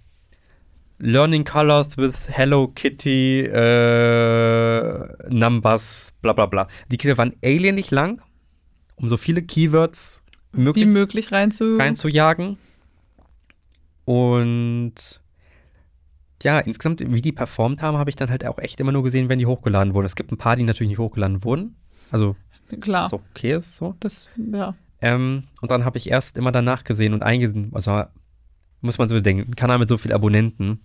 Learning 0.97 1.45
Colors 1.45 1.97
with 1.97 2.29
Hello 2.29 2.67
Kitty 2.67 3.41
äh, 3.41 5.07
Numbers, 5.29 6.13
bla 6.21 6.33
bla 6.33 6.45
bla. 6.45 6.67
Die 6.91 6.97
Titel 6.97 7.17
waren 7.17 7.33
alienlich 7.43 7.89
lang, 7.91 8.21
um 9.01 9.07
so 9.07 9.17
viele 9.17 9.41
Keywords 9.41 10.23
wie 10.53 10.59
Wie 10.59 10.63
möglich 10.63 10.87
möglich 10.87 11.31
rein 11.31 11.51
zu. 11.51 11.77
reinzujagen. 11.77 12.57
Und 14.05 15.21
ja, 16.43 16.59
insgesamt, 16.59 17.01
wie 17.05 17.21
die 17.21 17.31
performt 17.31 17.81
haben, 17.81 17.97
habe 17.97 18.09
ich 18.09 18.15
dann 18.15 18.29
halt 18.29 18.45
auch 18.45 18.57
echt 18.59 18.79
immer 18.79 18.91
nur 18.91 19.03
gesehen, 19.03 19.29
wenn 19.29 19.39
die 19.39 19.45
hochgeladen 19.45 19.93
wurden. 19.93 20.05
Es 20.05 20.15
gibt 20.15 20.31
ein 20.31 20.37
paar, 20.37 20.55
die 20.55 20.63
natürlich 20.63 20.89
nicht 20.89 20.99
hochgeladen 20.99 21.43
wurden. 21.43 21.75
Also, 22.11 22.35
Klar. 22.79 23.05
was 23.05 23.13
okay 23.13 23.53
ist 23.55 23.77
so. 23.77 23.95
Das, 23.99 24.29
ja. 24.51 24.75
Ähm, 25.01 25.43
und 25.61 25.71
dann 25.71 25.85
habe 25.85 25.97
ich 25.97 26.09
erst 26.09 26.37
immer 26.37 26.51
danach 26.51 26.83
gesehen 26.83 27.13
und 27.13 27.23
eingesehen, 27.23 27.71
also 27.73 28.03
muss 28.81 28.97
man 28.97 29.07
so 29.07 29.15
bedenken, 29.15 29.49
ein 29.51 29.55
Kanal 29.55 29.79
mit 29.79 29.89
so 29.89 29.97
vielen 29.97 30.13
Abonnenten, 30.13 30.81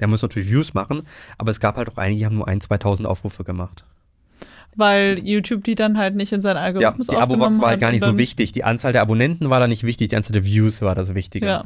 der 0.00 0.08
muss 0.08 0.22
natürlich 0.22 0.48
Views 0.50 0.74
machen, 0.74 1.02
aber 1.38 1.50
es 1.50 1.60
gab 1.60 1.76
halt 1.76 1.88
auch 1.88 1.96
einige, 1.96 2.20
die 2.20 2.26
haben 2.26 2.36
nur 2.36 2.48
ein, 2.48 2.60
2000 2.60 3.08
Aufrufe 3.08 3.44
gemacht. 3.44 3.84
Weil 4.76 5.18
YouTube 5.24 5.64
die 5.64 5.74
dann 5.74 5.98
halt 5.98 6.14
nicht 6.14 6.32
in 6.32 6.40
seinen 6.40 6.56
Ja, 6.56 6.62
Algorithmus 6.62 7.08
die 7.08 7.16
Abo-Box 7.16 7.60
war 7.60 7.70
halt 7.70 7.80
gar 7.80 7.90
nicht 7.90 8.04
so 8.04 8.16
wichtig. 8.16 8.52
Die 8.52 8.64
Anzahl 8.64 8.92
der 8.92 9.02
Abonnenten 9.02 9.50
war 9.50 9.58
da 9.60 9.66
nicht 9.66 9.82
wichtig, 9.82 10.08
die 10.08 10.16
Anzahl 10.16 10.34
der 10.34 10.44
Views 10.44 10.82
war 10.82 10.94
das 10.94 11.14
Wichtige. 11.14 11.46
Ja, 11.46 11.64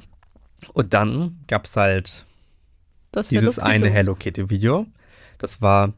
Und 0.73 0.95
dann 0.95 1.41
gab 1.47 1.67
es 1.67 1.77
halt 1.77 2.25
das 3.11 3.29
dieses 3.29 3.57
Hello 3.57 3.69
eine. 3.69 3.91
Hello 3.91 4.15
Kitty 4.15 4.49
Video. 4.49 4.87
Das 5.39 5.61
war, 5.61 5.93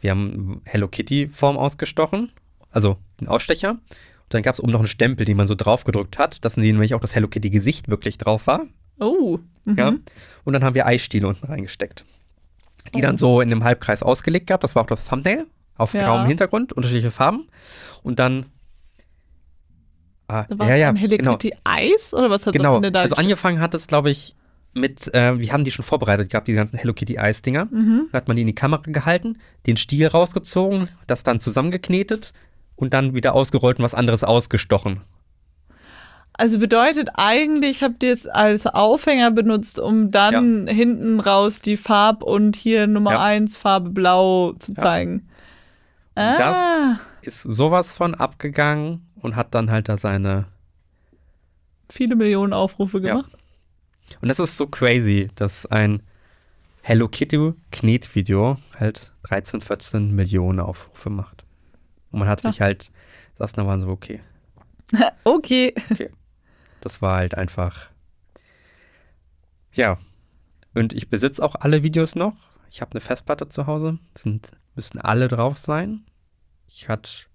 wir 0.00 0.10
haben 0.10 0.60
Hello 0.64 0.86
Kitty 0.86 1.28
Form 1.28 1.56
ausgestochen, 1.56 2.30
also 2.70 2.98
einen 3.18 3.28
Ausstecher. 3.28 3.70
Und 3.70 4.34
dann 4.34 4.42
gab 4.42 4.54
es 4.54 4.60
oben 4.62 4.72
noch 4.72 4.80
einen 4.80 4.88
Stempel, 4.88 5.24
den 5.24 5.36
man 5.36 5.48
so 5.48 5.54
drauf 5.54 5.84
gedrückt 5.84 6.18
hat, 6.18 6.44
dass 6.44 6.56
nämlich 6.56 6.94
auch 6.94 7.00
das 7.00 7.14
Hello 7.14 7.28
Kitty 7.28 7.50
Gesicht 7.50 7.88
wirklich 7.88 8.18
drauf 8.18 8.46
war. 8.46 8.66
Oh. 9.00 9.38
Mhm. 9.64 9.76
Ja. 9.76 9.88
Und 10.44 10.52
dann 10.52 10.62
haben 10.62 10.74
wir 10.74 10.86
Eisstiele 10.86 11.26
unten 11.26 11.46
reingesteckt. 11.46 12.04
Die 12.94 13.00
dann 13.00 13.18
so 13.18 13.40
in 13.40 13.50
einem 13.50 13.64
Halbkreis 13.64 14.02
ausgelegt 14.02 14.46
gehabt. 14.46 14.64
Das 14.64 14.74
war 14.74 14.82
auch 14.82 14.86
das 14.86 15.04
Thumbnail. 15.04 15.46
Auf 15.78 15.94
Ja. 15.94 16.04
grauem 16.06 16.26
Hintergrund, 16.26 16.72
unterschiedliche 16.74 17.10
Farben. 17.10 17.48
Und 18.02 18.18
dann. 18.18 18.46
Ah, 20.30 20.44
war 20.50 20.68
ja, 20.68 20.76
ja, 20.76 20.88
ein 20.90 20.96
Hello 20.96 21.16
genau. 21.16 21.36
Kitty 21.38 21.56
Eis 21.64 22.12
oder 22.12 22.28
was 22.28 22.44
hat 22.44 22.52
Genau. 22.52 22.76
Ende 22.76 22.92
da 22.92 23.00
Also 23.00 23.16
angefangen 23.16 23.60
hat 23.60 23.72
es, 23.74 23.86
glaube 23.86 24.10
ich, 24.10 24.34
mit, 24.74 25.12
äh, 25.14 25.38
wir 25.38 25.52
haben 25.52 25.64
die 25.64 25.70
schon 25.70 25.84
vorbereitet 25.86 26.28
gehabt, 26.30 26.48
die 26.48 26.52
ganzen 26.52 26.76
Hello 26.76 26.92
Kitty 26.92 27.18
Eis-Dinger. 27.18 27.64
Mhm. 27.70 28.08
Dann 28.12 28.20
hat 28.20 28.28
man 28.28 28.36
die 28.36 28.42
in 28.42 28.48
die 28.48 28.54
Kamera 28.54 28.82
gehalten, 28.84 29.38
den 29.66 29.78
Stiel 29.78 30.06
rausgezogen, 30.06 30.90
das 31.06 31.22
dann 31.22 31.40
zusammengeknetet 31.40 32.34
und 32.76 32.92
dann 32.92 33.14
wieder 33.14 33.34
ausgerollt 33.34 33.78
und 33.78 33.84
was 33.84 33.94
anderes 33.94 34.22
ausgestochen. 34.22 35.00
Also 36.34 36.58
bedeutet 36.58 37.08
eigentlich, 37.14 37.82
habt 37.82 38.02
ihr 38.04 38.12
es 38.12 38.28
als 38.28 38.66
Aufhänger 38.66 39.30
benutzt, 39.32 39.80
um 39.80 40.10
dann 40.12 40.68
hinten 40.68 41.18
raus 41.20 41.60
die 41.60 41.76
Farb 41.78 42.22
und 42.22 42.54
hier 42.54 42.86
Nummer 42.86 43.12
Ja. 43.12 43.22
1 43.22 43.56
Farbe 43.56 43.90
Blau 43.90 44.52
zu 44.52 44.72
Ja. 44.72 44.82
zeigen. 44.82 45.27
Das- 46.38 46.56
Ah, 46.56 47.00
Ist 47.22 47.42
sowas 47.42 47.96
von 47.96 48.14
abgegangen 48.14 49.06
und 49.20 49.36
hat 49.36 49.54
dann 49.54 49.70
halt 49.70 49.88
da 49.88 49.96
seine 49.96 50.46
viele 51.90 52.16
Millionen 52.16 52.52
Aufrufe 52.52 52.98
Ja. 53.00 53.16
gemacht. 53.16 53.32
Und 54.20 54.28
das 54.28 54.38
ist 54.38 54.56
so 54.56 54.66
crazy, 54.66 55.28
dass 55.34 55.66
ein 55.66 56.02
Hello 56.82 57.08
Kitty 57.08 57.52
Knetvideo 57.70 58.56
halt 58.78 59.12
13, 59.24 59.60
14 59.60 60.14
Millionen 60.14 60.60
Aufrufe 60.60 61.10
macht. 61.10 61.44
Und 62.10 62.20
man 62.20 62.28
hat 62.28 62.42
Ja. 62.42 62.50
sich 62.50 62.60
halt, 62.62 62.90
das 63.36 63.52
da 63.52 63.66
waren 63.66 63.82
so, 63.82 63.90
okay, 63.90 64.20
Okay. 65.24 65.74
das 66.80 67.02
war 67.02 67.16
halt 67.18 67.34
einfach, 67.34 67.88
ja. 69.72 69.98
Und 70.74 70.92
ich 70.92 71.08
besitze 71.10 71.42
auch 71.44 71.54
alle 71.56 71.82
Videos 71.82 72.14
noch. 72.14 72.34
Ich 72.70 72.80
habe 72.80 72.92
eine 72.92 73.00
Festplatte 73.00 73.48
zu 73.48 73.66
Hause, 73.66 73.98
sind, 74.16 74.50
müssten 74.78 75.00
alle 75.00 75.26
drauf 75.26 75.58
sein. 75.58 76.04
Ich 76.68 76.88
hat, 76.88 77.26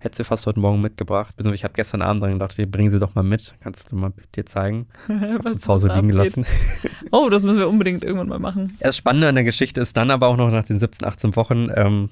hätte 0.00 0.18
sie 0.18 0.24
fast 0.24 0.46
heute 0.46 0.60
Morgen 0.60 0.82
mitgebracht, 0.82 1.34
beziehungsweise 1.34 1.60
ich 1.60 1.64
habe 1.64 1.72
gestern 1.72 2.02
Abend 2.02 2.22
dran 2.22 2.34
gedacht, 2.34 2.58
ich 2.58 2.70
bring 2.70 2.90
sie 2.90 2.98
doch 2.98 3.14
mal 3.14 3.22
mit, 3.22 3.54
kannst 3.60 3.90
du 3.90 3.96
mal 3.96 4.12
dir 4.34 4.44
zeigen. 4.44 4.86
Ich 5.08 5.22
habe 5.22 5.50
sie 5.50 5.58
zu 5.58 5.72
Hause 5.72 5.88
liegen 5.88 6.08
gelassen. 6.08 6.44
Oh, 7.10 7.30
das 7.30 7.42
müssen 7.44 7.58
wir 7.58 7.70
unbedingt 7.70 8.04
irgendwann 8.04 8.28
mal 8.28 8.38
machen. 8.38 8.76
Das 8.80 8.98
Spannende 8.98 9.28
an 9.28 9.34
der 9.34 9.44
Geschichte 9.44 9.80
ist 9.80 9.96
dann 9.96 10.10
aber 10.10 10.26
auch 10.26 10.36
noch 10.36 10.50
nach 10.50 10.64
den 10.64 10.78
17, 10.78 11.06
18 11.08 11.36
Wochen, 11.36 11.68
ähm, 11.74 12.10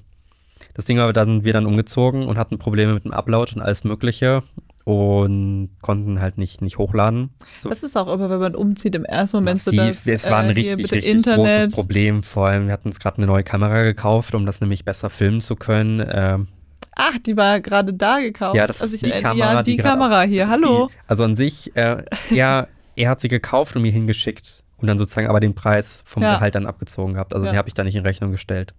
das 0.73 0.85
Ding 0.85 0.97
war, 0.97 1.13
da 1.13 1.25
sind 1.25 1.43
wir 1.43 1.53
dann 1.53 1.67
umgezogen 1.67 2.25
und 2.25 2.39
hatten 2.39 2.57
Probleme 2.57 2.95
mit 2.95 3.05
dem 3.05 3.13
Upload 3.13 3.53
und 3.53 3.61
alles 3.61 3.83
Mögliche 3.83 4.41
und 4.83 5.69
konnten 5.81 6.19
halt 6.19 6.37
nicht, 6.37 6.61
nicht 6.61 6.77
hochladen. 6.77 7.29
So 7.59 7.69
Das 7.69 7.83
ist 7.83 7.95
auch 7.97 8.11
immer, 8.13 8.29
wenn 8.29 8.39
man 8.39 8.55
umzieht, 8.55 8.95
im 8.95 9.05
ersten 9.05 9.37
Moment 9.37 9.59
so 9.59 9.71
massiv. 9.71 10.03
das, 10.05 10.07
es 10.25 10.29
war 10.31 10.39
ein 10.39 10.47
äh, 10.49 10.53
richtig, 10.53 10.91
richtig 10.91 11.05
Internet. 11.07 11.37
großes 11.37 11.75
Problem. 11.75 12.23
Vor 12.23 12.47
allem, 12.47 12.65
wir 12.67 12.73
hatten 12.73 12.89
uns 12.89 12.99
gerade 12.99 13.17
eine 13.17 13.27
neue 13.27 13.43
Kamera 13.43 13.83
gekauft, 13.83 14.35
um 14.35 14.45
das 14.45 14.59
nämlich 14.61 14.83
besser 14.83 15.09
filmen 15.09 15.39
zu 15.41 15.55
können. 15.55 16.05
Ähm, 16.11 16.47
Ach, 16.95 17.17
die 17.25 17.35
war 17.37 17.59
gerade 17.61 17.93
da 17.93 18.19
gekauft. 18.19 18.55
ja, 18.55 18.67
das 18.67 18.81
Also 18.81 18.95
ist 18.95 19.03
ich, 19.03 19.11
die 19.11 19.17
äh, 19.17 19.21
Kamera, 19.21 19.53
Ja, 19.53 19.63
die, 19.63 19.77
gerade 19.77 19.89
Kamera 19.97 20.21
auch- 20.23 20.27
hier. 20.27 20.47
Hallo. 20.49 20.89
Die, 20.91 20.97
also 21.07 21.23
an 21.23 21.35
sich, 21.35 21.75
äh, 21.75 22.03
er, 22.29 22.67
er 22.95 23.09
hat 23.09 23.21
sie 23.21 23.29
gekauft 23.29 23.75
und 23.75 23.81
mir 23.81 23.91
hingeschickt 23.91 24.63
und 24.77 24.87
dann 24.87 24.97
sozusagen 24.99 25.27
aber 25.27 25.39
den 25.39 25.55
Preis 25.55 26.03
vom 26.05 26.21
Ja. 26.23 26.35
Gehalt 26.35 26.55
dann 26.55 26.65
abgezogen 26.67 27.13
gehabt. 27.13 27.33
Also 27.33 27.45
Ja. 27.45 27.53
den 27.53 27.57
habe 27.57 27.67
ich 27.69 27.73
da 27.73 27.83
nicht 27.83 27.95
in 27.95 28.03
Rechnung 28.03 28.31
gestellt. 28.31 28.73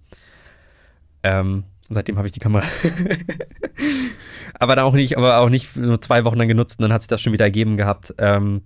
Ähm, 1.22 1.64
seitdem 1.90 2.16
habe 2.16 2.26
ich 2.26 2.32
die 2.32 2.40
Kamera. 2.40 2.64
aber 4.58 4.76
dann 4.76 4.84
auch 4.84 4.94
nicht, 4.94 5.16
aber 5.16 5.38
auch 5.38 5.48
nicht 5.48 5.76
nur 5.76 6.00
zwei 6.00 6.24
Wochen 6.24 6.38
dann 6.38 6.48
genutzt 6.48 6.78
und 6.78 6.84
dann 6.84 6.92
hat 6.92 7.02
sich 7.02 7.08
das 7.08 7.20
schon 7.20 7.32
wieder 7.32 7.44
ergeben 7.44 7.76
gehabt. 7.76 8.14
Ähm, 8.18 8.62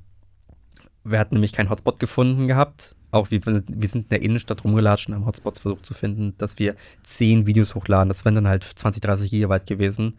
wir 1.05 1.19
hatten 1.19 1.35
nämlich 1.35 1.53
keinen 1.53 1.71
Hotspot 1.71 1.99
gefunden 1.99 2.49
gehabt. 2.49 2.95
Auch 3.11 3.31
wir, 3.31 3.41
wir 3.45 3.89
sind 3.89 4.03
in 4.05 4.09
der 4.11 4.23
Innenstadt 4.23 4.65
rumgelatscht 4.65 5.09
und 5.09 5.15
haben 5.15 5.27
Hotspots 5.27 5.61
versucht 5.61 5.87
zu 5.87 5.95
finden, 5.95 6.35
dass 6.37 6.59
wir 6.59 6.75
zehn 7.03 7.47
Videos 7.47 7.75
hochladen. 7.75 8.09
Das 8.09 8.25
wären 8.25 8.35
dann 8.35 8.49
halt 8.49 8.65
20, 8.65 9.01
30 9.01 9.31
Gigabyte 9.31 9.67
gewesen. 9.67 10.19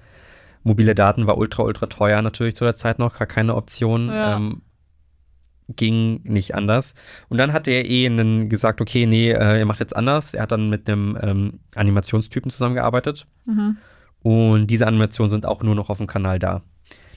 Mobile 0.63 0.95
Daten 0.95 1.27
war 1.27 1.37
ultra, 1.37 1.63
ultra 1.63 1.85
teuer 1.85 2.21
natürlich 2.21 2.55
zu 2.55 2.65
der 2.65 2.75
Zeit 2.75 2.99
noch, 2.99 3.17
gar 3.17 3.27
keine 3.27 3.55
Option. 3.55 4.07
Ja. 4.07 4.37
Ähm, 4.37 4.61
ging 5.75 6.21
nicht 6.23 6.55
anders. 6.55 6.95
Und 7.29 7.37
dann 7.37 7.53
hat 7.53 7.67
er 7.67 7.85
eh 7.85 8.05
einen 8.05 8.49
gesagt, 8.49 8.81
okay, 8.81 9.05
nee, 9.05 9.31
äh, 9.31 9.59
er 9.59 9.65
macht 9.65 9.79
jetzt 9.79 9.95
anders. 9.95 10.33
Er 10.33 10.43
hat 10.43 10.51
dann 10.51 10.69
mit 10.69 10.89
einem 10.89 11.17
ähm, 11.21 11.59
Animationstypen 11.75 12.51
zusammengearbeitet. 12.51 13.27
Mhm. 13.45 13.77
Und 14.21 14.67
diese 14.67 14.87
Animationen 14.87 15.29
sind 15.29 15.45
auch 15.45 15.63
nur 15.63 15.75
noch 15.75 15.89
auf 15.89 15.97
dem 15.97 16.07
Kanal 16.07 16.39
da. 16.39 16.61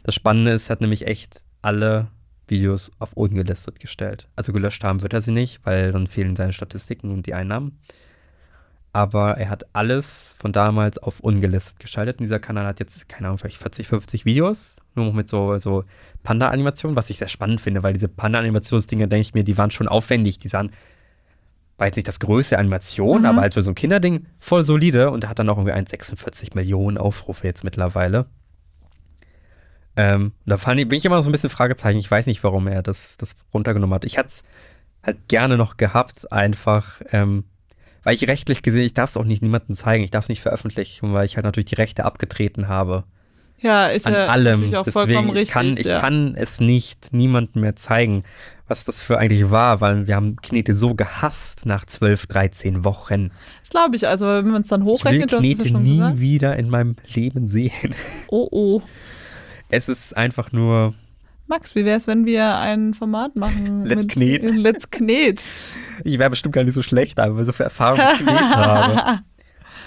Das 0.04 0.14
Spannende 0.14 0.52
ist, 0.52 0.68
er 0.68 0.74
hat 0.74 0.80
nämlich 0.80 1.06
echt 1.06 1.42
alle 1.62 2.08
Videos 2.48 2.92
auf 2.98 3.14
ungelistet 3.14 3.80
gestellt. 3.80 4.28
Also 4.36 4.52
gelöscht 4.52 4.84
haben 4.84 5.02
wird 5.02 5.14
er 5.14 5.20
sie 5.20 5.32
nicht, 5.32 5.60
weil 5.64 5.92
dann 5.92 6.06
fehlen 6.06 6.36
seine 6.36 6.52
Statistiken 6.52 7.10
und 7.10 7.26
die 7.26 7.34
Einnahmen. 7.34 7.78
Aber 8.94 9.38
er 9.38 9.48
hat 9.48 9.64
alles 9.72 10.34
von 10.38 10.52
damals 10.52 10.98
auf 10.98 11.20
ungelistet 11.20 11.78
geschaltet. 11.80 12.18
Und 12.18 12.24
dieser 12.24 12.38
Kanal 12.40 12.66
hat 12.66 12.78
jetzt, 12.78 13.08
keine 13.08 13.28
Ahnung, 13.28 13.38
vielleicht 13.38 13.56
40, 13.56 13.86
50 13.88 14.24
Videos. 14.26 14.76
Nur 14.94 15.06
noch 15.06 15.14
mit 15.14 15.28
so, 15.28 15.56
so 15.56 15.84
Panda-Animationen, 16.24 16.94
was 16.94 17.08
ich 17.08 17.16
sehr 17.16 17.28
spannend 17.28 17.62
finde, 17.62 17.82
weil 17.82 17.94
diese 17.94 18.08
Panda-Animationsdinger, 18.08 19.06
denke 19.06 19.22
ich 19.22 19.32
mir, 19.34 19.44
die 19.44 19.56
waren 19.56 19.70
schon 19.70 19.88
aufwendig. 19.88 20.38
Die 20.38 20.48
sahen, 20.48 20.72
war 21.78 21.86
jetzt 21.86 21.96
nicht 21.96 22.06
das 22.06 22.20
größte 22.20 22.58
Animation, 22.58 23.20
Mhm. 23.20 23.26
aber 23.26 23.40
halt 23.40 23.54
für 23.54 23.62
so 23.62 23.70
ein 23.70 23.74
Kinderding 23.74 24.26
voll 24.38 24.62
solide. 24.62 25.10
Und 25.10 25.24
er 25.24 25.30
hat 25.30 25.38
dann 25.38 25.48
auch 25.48 25.56
irgendwie 25.56 25.72
1,46 25.72 26.54
Millionen 26.54 26.98
Aufrufe 26.98 27.46
jetzt 27.46 27.64
mittlerweile. 27.64 28.26
Ähm, 29.96 30.32
da 30.46 30.56
fand 30.56 30.80
ich, 30.80 30.88
bin 30.88 30.96
ich 30.98 31.04
immer 31.04 31.16
noch 31.16 31.22
so 31.22 31.28
ein 31.30 31.32
bisschen 31.32 31.50
Fragezeichen. 31.50 31.98
Ich 31.98 32.10
weiß 32.10 32.26
nicht, 32.26 32.42
warum 32.44 32.66
er 32.66 32.82
das, 32.82 33.16
das 33.16 33.34
runtergenommen 33.52 33.94
hat. 33.94 34.04
Ich 34.04 34.16
hätte 34.16 34.28
es 34.28 34.42
halt 35.02 35.28
gerne 35.28 35.56
noch 35.56 35.76
gehabt, 35.76 36.30
einfach, 36.32 37.02
ähm, 37.10 37.44
weil 38.04 38.14
ich 38.14 38.26
rechtlich 38.26 38.62
gesehen, 38.62 38.82
ich 38.82 38.94
darf 38.94 39.10
es 39.10 39.16
auch 39.16 39.24
nicht 39.24 39.42
niemandem 39.42 39.74
zeigen, 39.74 40.04
ich 40.04 40.10
darf 40.10 40.24
es 40.24 40.28
nicht 40.28 40.42
veröffentlichen, 40.42 41.12
weil 41.12 41.24
ich 41.24 41.36
halt 41.36 41.44
natürlich 41.44 41.70
die 41.70 41.76
Rechte 41.76 42.04
abgetreten 42.04 42.68
habe. 42.68 43.04
Ja, 43.62 43.86
ist 43.86 44.06
an 44.06 44.14
ja 44.14 44.26
allem. 44.26 44.74
auch 44.74 44.86
vollkommen 44.86 45.28
Deswegen, 45.28 45.30
richtig. 45.30 45.42
ich, 45.42 45.50
kann, 45.50 45.76
ich 45.76 45.86
ja. 45.86 46.00
kann 46.00 46.34
es 46.36 46.60
nicht 46.60 47.12
niemandem 47.12 47.62
mehr 47.62 47.76
zeigen, 47.76 48.24
was 48.66 48.84
das 48.84 49.02
für 49.02 49.18
eigentlich 49.18 49.50
war, 49.50 49.80
weil 49.80 50.06
wir 50.06 50.16
haben 50.16 50.36
Knete 50.36 50.74
so 50.74 50.94
gehasst 50.94 51.64
nach 51.64 51.84
12, 51.84 52.26
13 52.26 52.84
Wochen. 52.84 53.30
Das 53.60 53.70
glaube 53.70 53.94
ich. 53.94 54.08
Also, 54.08 54.26
wenn 54.26 54.48
man 54.48 54.62
es 54.62 54.68
dann 54.68 54.80
Ich 54.80 54.86
will 54.86 54.94
hochrechnet, 54.94 55.26
es 55.26 55.32
ja 55.32 55.38
Knete 55.38 55.68
schon 55.68 55.82
nie 55.82 55.98
gesagt. 55.98 56.20
wieder 56.20 56.56
in 56.56 56.70
meinem 56.70 56.96
Leben 57.14 57.46
sehen. 57.48 57.94
Oh, 58.28 58.48
oh. 58.50 58.82
Es 59.68 59.88
ist 59.88 60.16
einfach 60.16 60.52
nur, 60.52 60.94
Max, 61.52 61.74
wie 61.74 61.84
wäre 61.84 61.98
es, 61.98 62.06
wenn 62.06 62.24
wir 62.24 62.56
ein 62.56 62.94
Format 62.94 63.36
machen? 63.36 63.84
Let's 63.84 64.08
Knet. 64.08 64.42
Let's 64.56 64.88
Knet. 64.88 65.42
ich 66.02 66.18
wäre 66.18 66.30
bestimmt 66.30 66.54
gar 66.54 66.64
nicht 66.64 66.72
so 66.72 66.80
schlecht, 66.80 67.20
aber 67.20 67.34
weil 67.34 67.42
ich 67.42 67.46
so 67.46 67.52
viel 67.52 67.64
Erfahrung 67.64 67.98
mit 67.98 68.26
Knete 68.26 68.56
habe. 68.56 69.18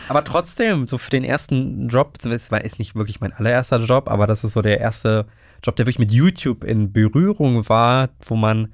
Aber 0.07 0.23
trotzdem, 0.23 0.85
so 0.85 0.99
für 0.99 1.09
den 1.09 1.23
ersten 1.23 1.87
Job, 1.87 2.19
es 2.23 2.51
war 2.51 2.63
ist 2.63 2.77
nicht 2.77 2.93
wirklich 2.93 3.19
mein 3.19 3.33
allererster 3.33 3.79
Job, 3.79 4.11
aber 4.11 4.27
das 4.27 4.43
ist 4.43 4.53
so 4.53 4.61
der 4.61 4.79
erste 4.79 5.25
Job, 5.63 5.75
der 5.75 5.87
wirklich 5.87 5.97
mit 5.97 6.11
YouTube 6.11 6.63
in 6.63 6.93
Berührung 6.93 7.67
war, 7.67 8.09
wo 8.27 8.35
man 8.35 8.71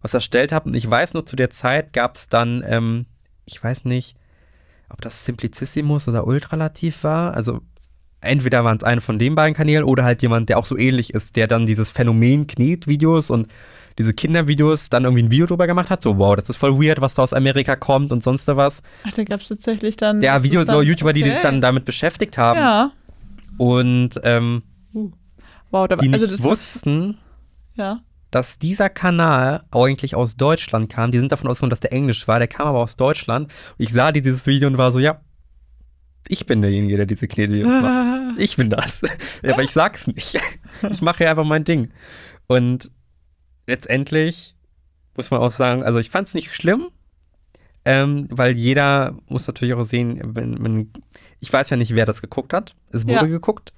was 0.00 0.12
erstellt 0.12 0.50
hat. 0.50 0.66
Und 0.66 0.74
ich 0.74 0.90
weiß 0.90 1.14
noch, 1.14 1.24
zu 1.24 1.36
der 1.36 1.50
Zeit 1.50 1.92
gab 1.92 2.16
es 2.16 2.28
dann, 2.28 2.64
ähm, 2.66 3.06
ich 3.44 3.62
weiß 3.62 3.84
nicht, 3.84 4.16
ob 4.88 5.00
das 5.00 5.24
Simplicissimus 5.24 6.08
oder 6.08 6.26
Ultralativ 6.26 7.04
war. 7.04 7.34
Also 7.34 7.60
entweder 8.22 8.64
waren 8.64 8.76
es 8.78 8.84
eine 8.84 9.00
von 9.00 9.18
den 9.18 9.34
beiden 9.34 9.54
Kanälen 9.54 9.84
oder 9.84 10.04
halt 10.04 10.22
jemand, 10.22 10.48
der 10.48 10.58
auch 10.58 10.66
so 10.66 10.76
ähnlich 10.78 11.12
ist, 11.14 11.36
der 11.36 11.46
dann 11.46 11.66
dieses 11.66 11.90
Phänomen 11.90 12.46
Knet-Videos 12.46 13.30
und 13.30 13.48
diese 13.98 14.14
Kindervideos 14.14 14.88
dann 14.88 15.04
irgendwie 15.04 15.24
ein 15.24 15.30
Video 15.30 15.44
drüber 15.46 15.66
gemacht 15.66 15.90
hat. 15.90 16.00
So, 16.00 16.16
wow, 16.16 16.34
das 16.34 16.48
ist 16.48 16.56
voll 16.56 16.80
weird, 16.82 17.00
was 17.02 17.14
da 17.14 17.22
aus 17.22 17.34
Amerika 17.34 17.76
kommt 17.76 18.10
und 18.12 18.22
sonst 18.22 18.46
was. 18.48 18.82
Ach, 19.06 19.12
da 19.12 19.24
gab 19.24 19.40
es 19.40 19.48
tatsächlich 19.48 19.96
dann. 19.96 20.22
Ja, 20.22 20.36
ist 20.38 20.44
Videos, 20.44 20.66
dann- 20.66 20.82
YouTuber, 20.86 21.12
die 21.12 21.22
sich 21.22 21.32
okay. 21.34 21.42
dann 21.42 21.60
damit 21.60 21.84
beschäftigt 21.84 22.38
haben 22.38 22.58
Ja. 22.58 22.92
und 23.58 24.18
ähm, 24.24 24.62
Wow, 25.70 25.88
da, 25.88 25.96
die 25.96 26.08
nicht 26.08 26.14
also 26.20 26.26
das 26.26 26.42
wussten, 26.42 27.16
Ja. 27.74 28.00
dass 28.30 28.58
dieser 28.58 28.88
Kanal 28.90 29.62
eigentlich 29.70 30.14
aus 30.14 30.36
Deutschland 30.36 30.90
kam. 30.90 31.10
Die 31.10 31.18
sind 31.18 31.32
davon 31.32 31.48
ausgegangen, 31.48 31.70
dass 31.70 31.80
der 31.80 31.92
Englisch 31.92 32.28
war. 32.28 32.38
Der 32.38 32.48
kam 32.48 32.66
aber 32.66 32.80
aus 32.80 32.96
Deutschland. 32.96 33.46
Und 33.78 33.84
ich 33.84 33.92
sah 33.92 34.12
dieses 34.12 34.46
Video 34.46 34.68
und 34.68 34.76
war 34.78 34.92
so, 34.92 34.98
ja, 34.98 35.20
ich 36.28 36.46
bin 36.46 36.62
derjenige, 36.62 36.96
der 36.96 37.06
diese 37.06 37.28
Knetvideos 37.28 37.68
macht. 37.82 38.12
Ich 38.38 38.56
bin 38.56 38.70
das. 38.70 39.02
ja, 39.42 39.52
aber 39.52 39.62
ich 39.62 39.72
sag's 39.72 40.06
nicht. 40.06 40.40
Ich 40.90 41.02
mache 41.02 41.24
ja 41.24 41.30
einfach 41.30 41.44
mein 41.44 41.64
Ding. 41.64 41.90
Und 42.46 42.90
letztendlich 43.66 44.56
muss 45.16 45.30
man 45.30 45.40
auch 45.40 45.50
sagen, 45.50 45.82
also 45.82 45.98
ich 45.98 46.08
fand's 46.10 46.32
nicht 46.34 46.54
schlimm, 46.54 46.88
ähm, 47.84 48.26
weil 48.30 48.56
jeder 48.56 49.16
muss 49.28 49.46
natürlich 49.46 49.74
auch 49.74 49.82
sehen, 49.84 50.18
wenn, 50.34 50.62
wenn 50.64 50.92
ich 51.40 51.52
weiß 51.52 51.68
ja 51.70 51.76
nicht, 51.76 51.94
wer 51.94 52.06
das 52.06 52.22
geguckt 52.22 52.52
hat. 52.54 52.74
Es 52.90 53.02
wurde 53.04 53.14
Ja. 53.14 53.22
geguckt. 53.24 53.72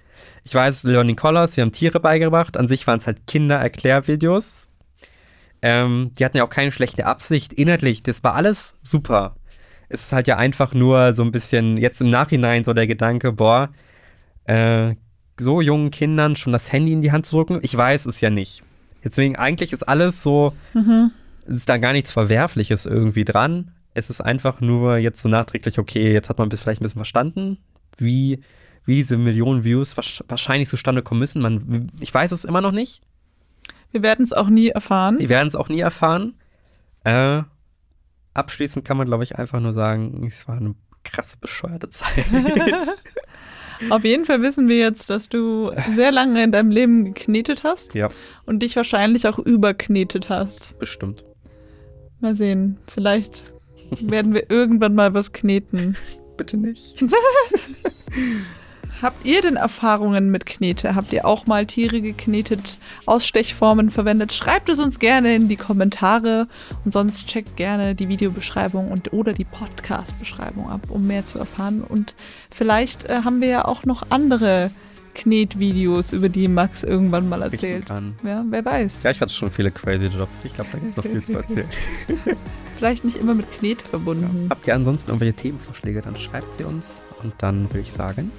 Ich 0.44 0.54
weiß, 0.54 0.84
Learning 0.84 1.16
Colors, 1.16 1.56
wir 1.56 1.62
haben 1.62 1.72
Tiere 1.72 1.98
beigebracht. 1.98 2.56
An 2.56 2.68
sich 2.68 2.86
waren 2.86 2.98
es 3.00 3.06
halt 3.06 3.26
Kinder-Erklärvideos. 3.26 4.68
Ähm, 5.62 6.12
die 6.18 6.24
hatten 6.24 6.36
ja 6.36 6.44
auch 6.44 6.50
keine 6.50 6.70
schlechte 6.72 7.06
Absicht. 7.06 7.52
Inhaltlich, 7.54 8.02
das 8.02 8.22
war 8.22 8.34
alles 8.34 8.76
super. 8.82 9.34
Es 9.94 10.06
ist 10.06 10.12
halt 10.12 10.26
ja 10.28 10.36
einfach 10.36 10.74
nur 10.74 11.12
so 11.12 11.22
ein 11.22 11.30
bisschen, 11.32 11.76
jetzt 11.78 12.00
im 12.00 12.10
Nachhinein 12.10 12.64
so 12.64 12.72
der 12.72 12.86
Gedanke, 12.86 13.32
boah, 13.32 13.70
äh, 14.44 14.94
so 15.38 15.60
jungen 15.60 15.90
Kindern 15.90 16.36
schon 16.36 16.52
das 16.52 16.72
Handy 16.72 16.92
in 16.92 17.02
die 17.02 17.12
Hand 17.12 17.26
zu 17.26 17.36
drücken. 17.36 17.60
Ich 17.62 17.76
weiß 17.76 18.06
es 18.06 18.20
ja 18.20 18.30
nicht. 18.30 18.62
Deswegen, 19.02 19.36
eigentlich 19.36 19.72
ist 19.72 19.82
alles 19.88 20.22
so, 20.22 20.52
Mhm. 20.74 21.10
es 21.46 21.58
ist 21.58 21.68
da 21.68 21.78
gar 21.78 21.92
nichts 21.92 22.10
Verwerfliches 22.12 22.86
irgendwie 22.86 23.24
dran. 23.24 23.72
Es 23.94 24.10
ist 24.10 24.20
einfach 24.20 24.60
nur 24.60 24.96
jetzt 24.96 25.22
so 25.22 25.28
nachträglich, 25.28 25.78
okay, 25.78 26.12
jetzt 26.12 26.28
hat 26.28 26.38
man 26.38 26.48
bis 26.48 26.60
vielleicht 26.60 26.80
ein 26.80 26.84
bisschen 26.84 26.98
verstanden, 26.98 27.58
wie, 27.98 28.40
wie 28.84 28.96
diese 28.96 29.16
Millionen 29.16 29.62
Views 29.64 29.96
wahrsch- 29.96 30.22
wahrscheinlich 30.28 30.68
zustande 30.68 31.02
kommen 31.02 31.20
müssen. 31.20 31.40
Man, 31.42 31.92
ich 32.00 32.12
weiß 32.12 32.32
es 32.32 32.44
immer 32.44 32.60
noch 32.60 32.72
nicht. 32.72 33.00
Wir 33.92 34.02
werden 34.02 34.24
es 34.24 34.32
auch 34.32 34.48
nie 34.48 34.68
erfahren. 34.70 35.18
Wir 35.20 35.28
werden 35.28 35.46
es 35.48 35.54
auch 35.54 35.68
nie 35.68 35.80
erfahren. 35.80 36.34
Äh, 37.04 37.42
abschließend 38.34 38.84
kann 38.84 38.96
man, 38.96 39.06
glaube 39.06 39.24
ich, 39.24 39.36
einfach 39.36 39.60
nur 39.60 39.72
sagen, 39.72 40.26
es 40.26 40.46
war 40.46 40.56
eine 40.56 40.74
krasse, 41.04 41.36
bescheuerte 41.40 41.88
Zeit. 41.90 42.26
Auf 43.90 44.04
jeden 44.04 44.24
Fall 44.24 44.40
wissen 44.42 44.68
wir 44.68 44.78
jetzt, 44.78 45.10
dass 45.10 45.28
du 45.28 45.72
sehr 45.90 46.12
lange 46.12 46.42
in 46.42 46.52
deinem 46.52 46.70
Leben 46.70 47.04
geknetet 47.04 47.64
hast 47.64 47.94
ja, 47.94 48.08
und 48.46 48.60
dich 48.60 48.76
wahrscheinlich 48.76 49.26
auch 49.26 49.38
überknetet 49.38 50.28
hast. 50.28 50.78
bestimmt. 50.78 51.24
Mal 52.20 52.34
sehen. 52.34 52.78
Vielleicht 52.86 53.42
werden 54.00 54.32
wir 54.32 54.50
irgendwann 54.50 54.94
mal 54.94 55.12
was 55.14 55.32
kneten. 55.32 55.96
Bitte 56.36 56.56
nicht. 56.56 57.02
Habt 59.02 59.26
ihr 59.26 59.42
denn 59.42 59.56
Erfahrungen 59.56 60.30
mit 60.30 60.46
Knete? 60.46 60.94
Habt 60.94 61.12
ihr 61.12 61.26
auch 61.26 61.46
mal 61.46 61.66
Tiere 61.66 62.00
geknetet, 62.00 62.78
Ausstechformen 63.06 63.90
verwendet? 63.90 64.32
Schreibt 64.32 64.68
es 64.68 64.78
uns 64.78 64.98
gerne 64.98 65.34
in 65.34 65.48
die 65.48 65.56
Kommentare 65.56 66.46
und 66.84 66.92
sonst 66.92 67.26
checkt 67.26 67.56
gerne 67.56 67.94
die 67.94 68.08
Videobeschreibung 68.08 68.90
und 68.90 69.12
oder 69.12 69.32
die 69.32 69.44
Podcast-Beschreibung 69.44 70.70
ab, 70.70 70.82
um 70.88 71.06
mehr 71.06 71.24
zu 71.24 71.38
erfahren. 71.38 71.82
Und 71.82 72.14
vielleicht 72.50 73.10
äh, 73.10 73.22
haben 73.24 73.40
wir 73.40 73.48
ja 73.48 73.64
auch 73.64 73.84
noch 73.84 74.04
andere 74.10 74.70
Knetvideos, 75.14 76.12
über 76.12 76.28
die 76.28 76.48
Max 76.48 76.82
irgendwann 76.82 77.28
mal 77.28 77.42
erzählt. 77.42 77.88
Ja, 78.24 78.44
wer 78.48 78.64
weiß. 78.64 79.04
Ja, 79.04 79.10
ich 79.10 79.20
hatte 79.20 79.32
schon 79.32 79.50
viele 79.50 79.70
crazy 79.70 80.06
Jobs. 80.06 80.44
Ich 80.44 80.54
glaube, 80.54 80.70
da 80.72 80.78
gibt 80.78 80.90
es 80.90 80.96
noch 80.96 81.04
viel 81.04 81.22
zu 81.22 81.32
erzählen. 81.36 81.68
Vielleicht 82.78 83.04
nicht 83.04 83.16
immer 83.16 83.34
mit 83.34 83.50
Knete 83.52 83.84
verbunden. 83.84 84.48
Habt 84.50 84.66
ihr 84.66 84.74
ansonsten 84.74 85.10
irgendwelche 85.10 85.34
Themenvorschläge, 85.34 86.02
dann 86.02 86.16
schreibt 86.16 86.56
sie 86.56 86.64
uns. 86.64 86.84
Und 87.22 87.32
dann 87.38 87.70
würde 87.70 87.80
ich 87.80 87.92
sagen, 87.92 88.30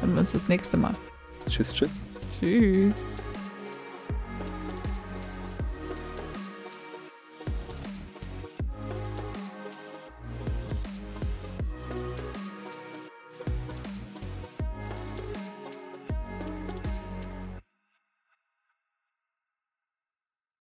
Hören 0.00 0.14
wir 0.14 0.20
uns 0.20 0.32
das 0.32 0.48
nächste 0.48 0.78
Mal. 0.78 0.94
tschüss, 1.48 1.74
tschüss. 1.74 1.90
Tschüss. 2.38 2.94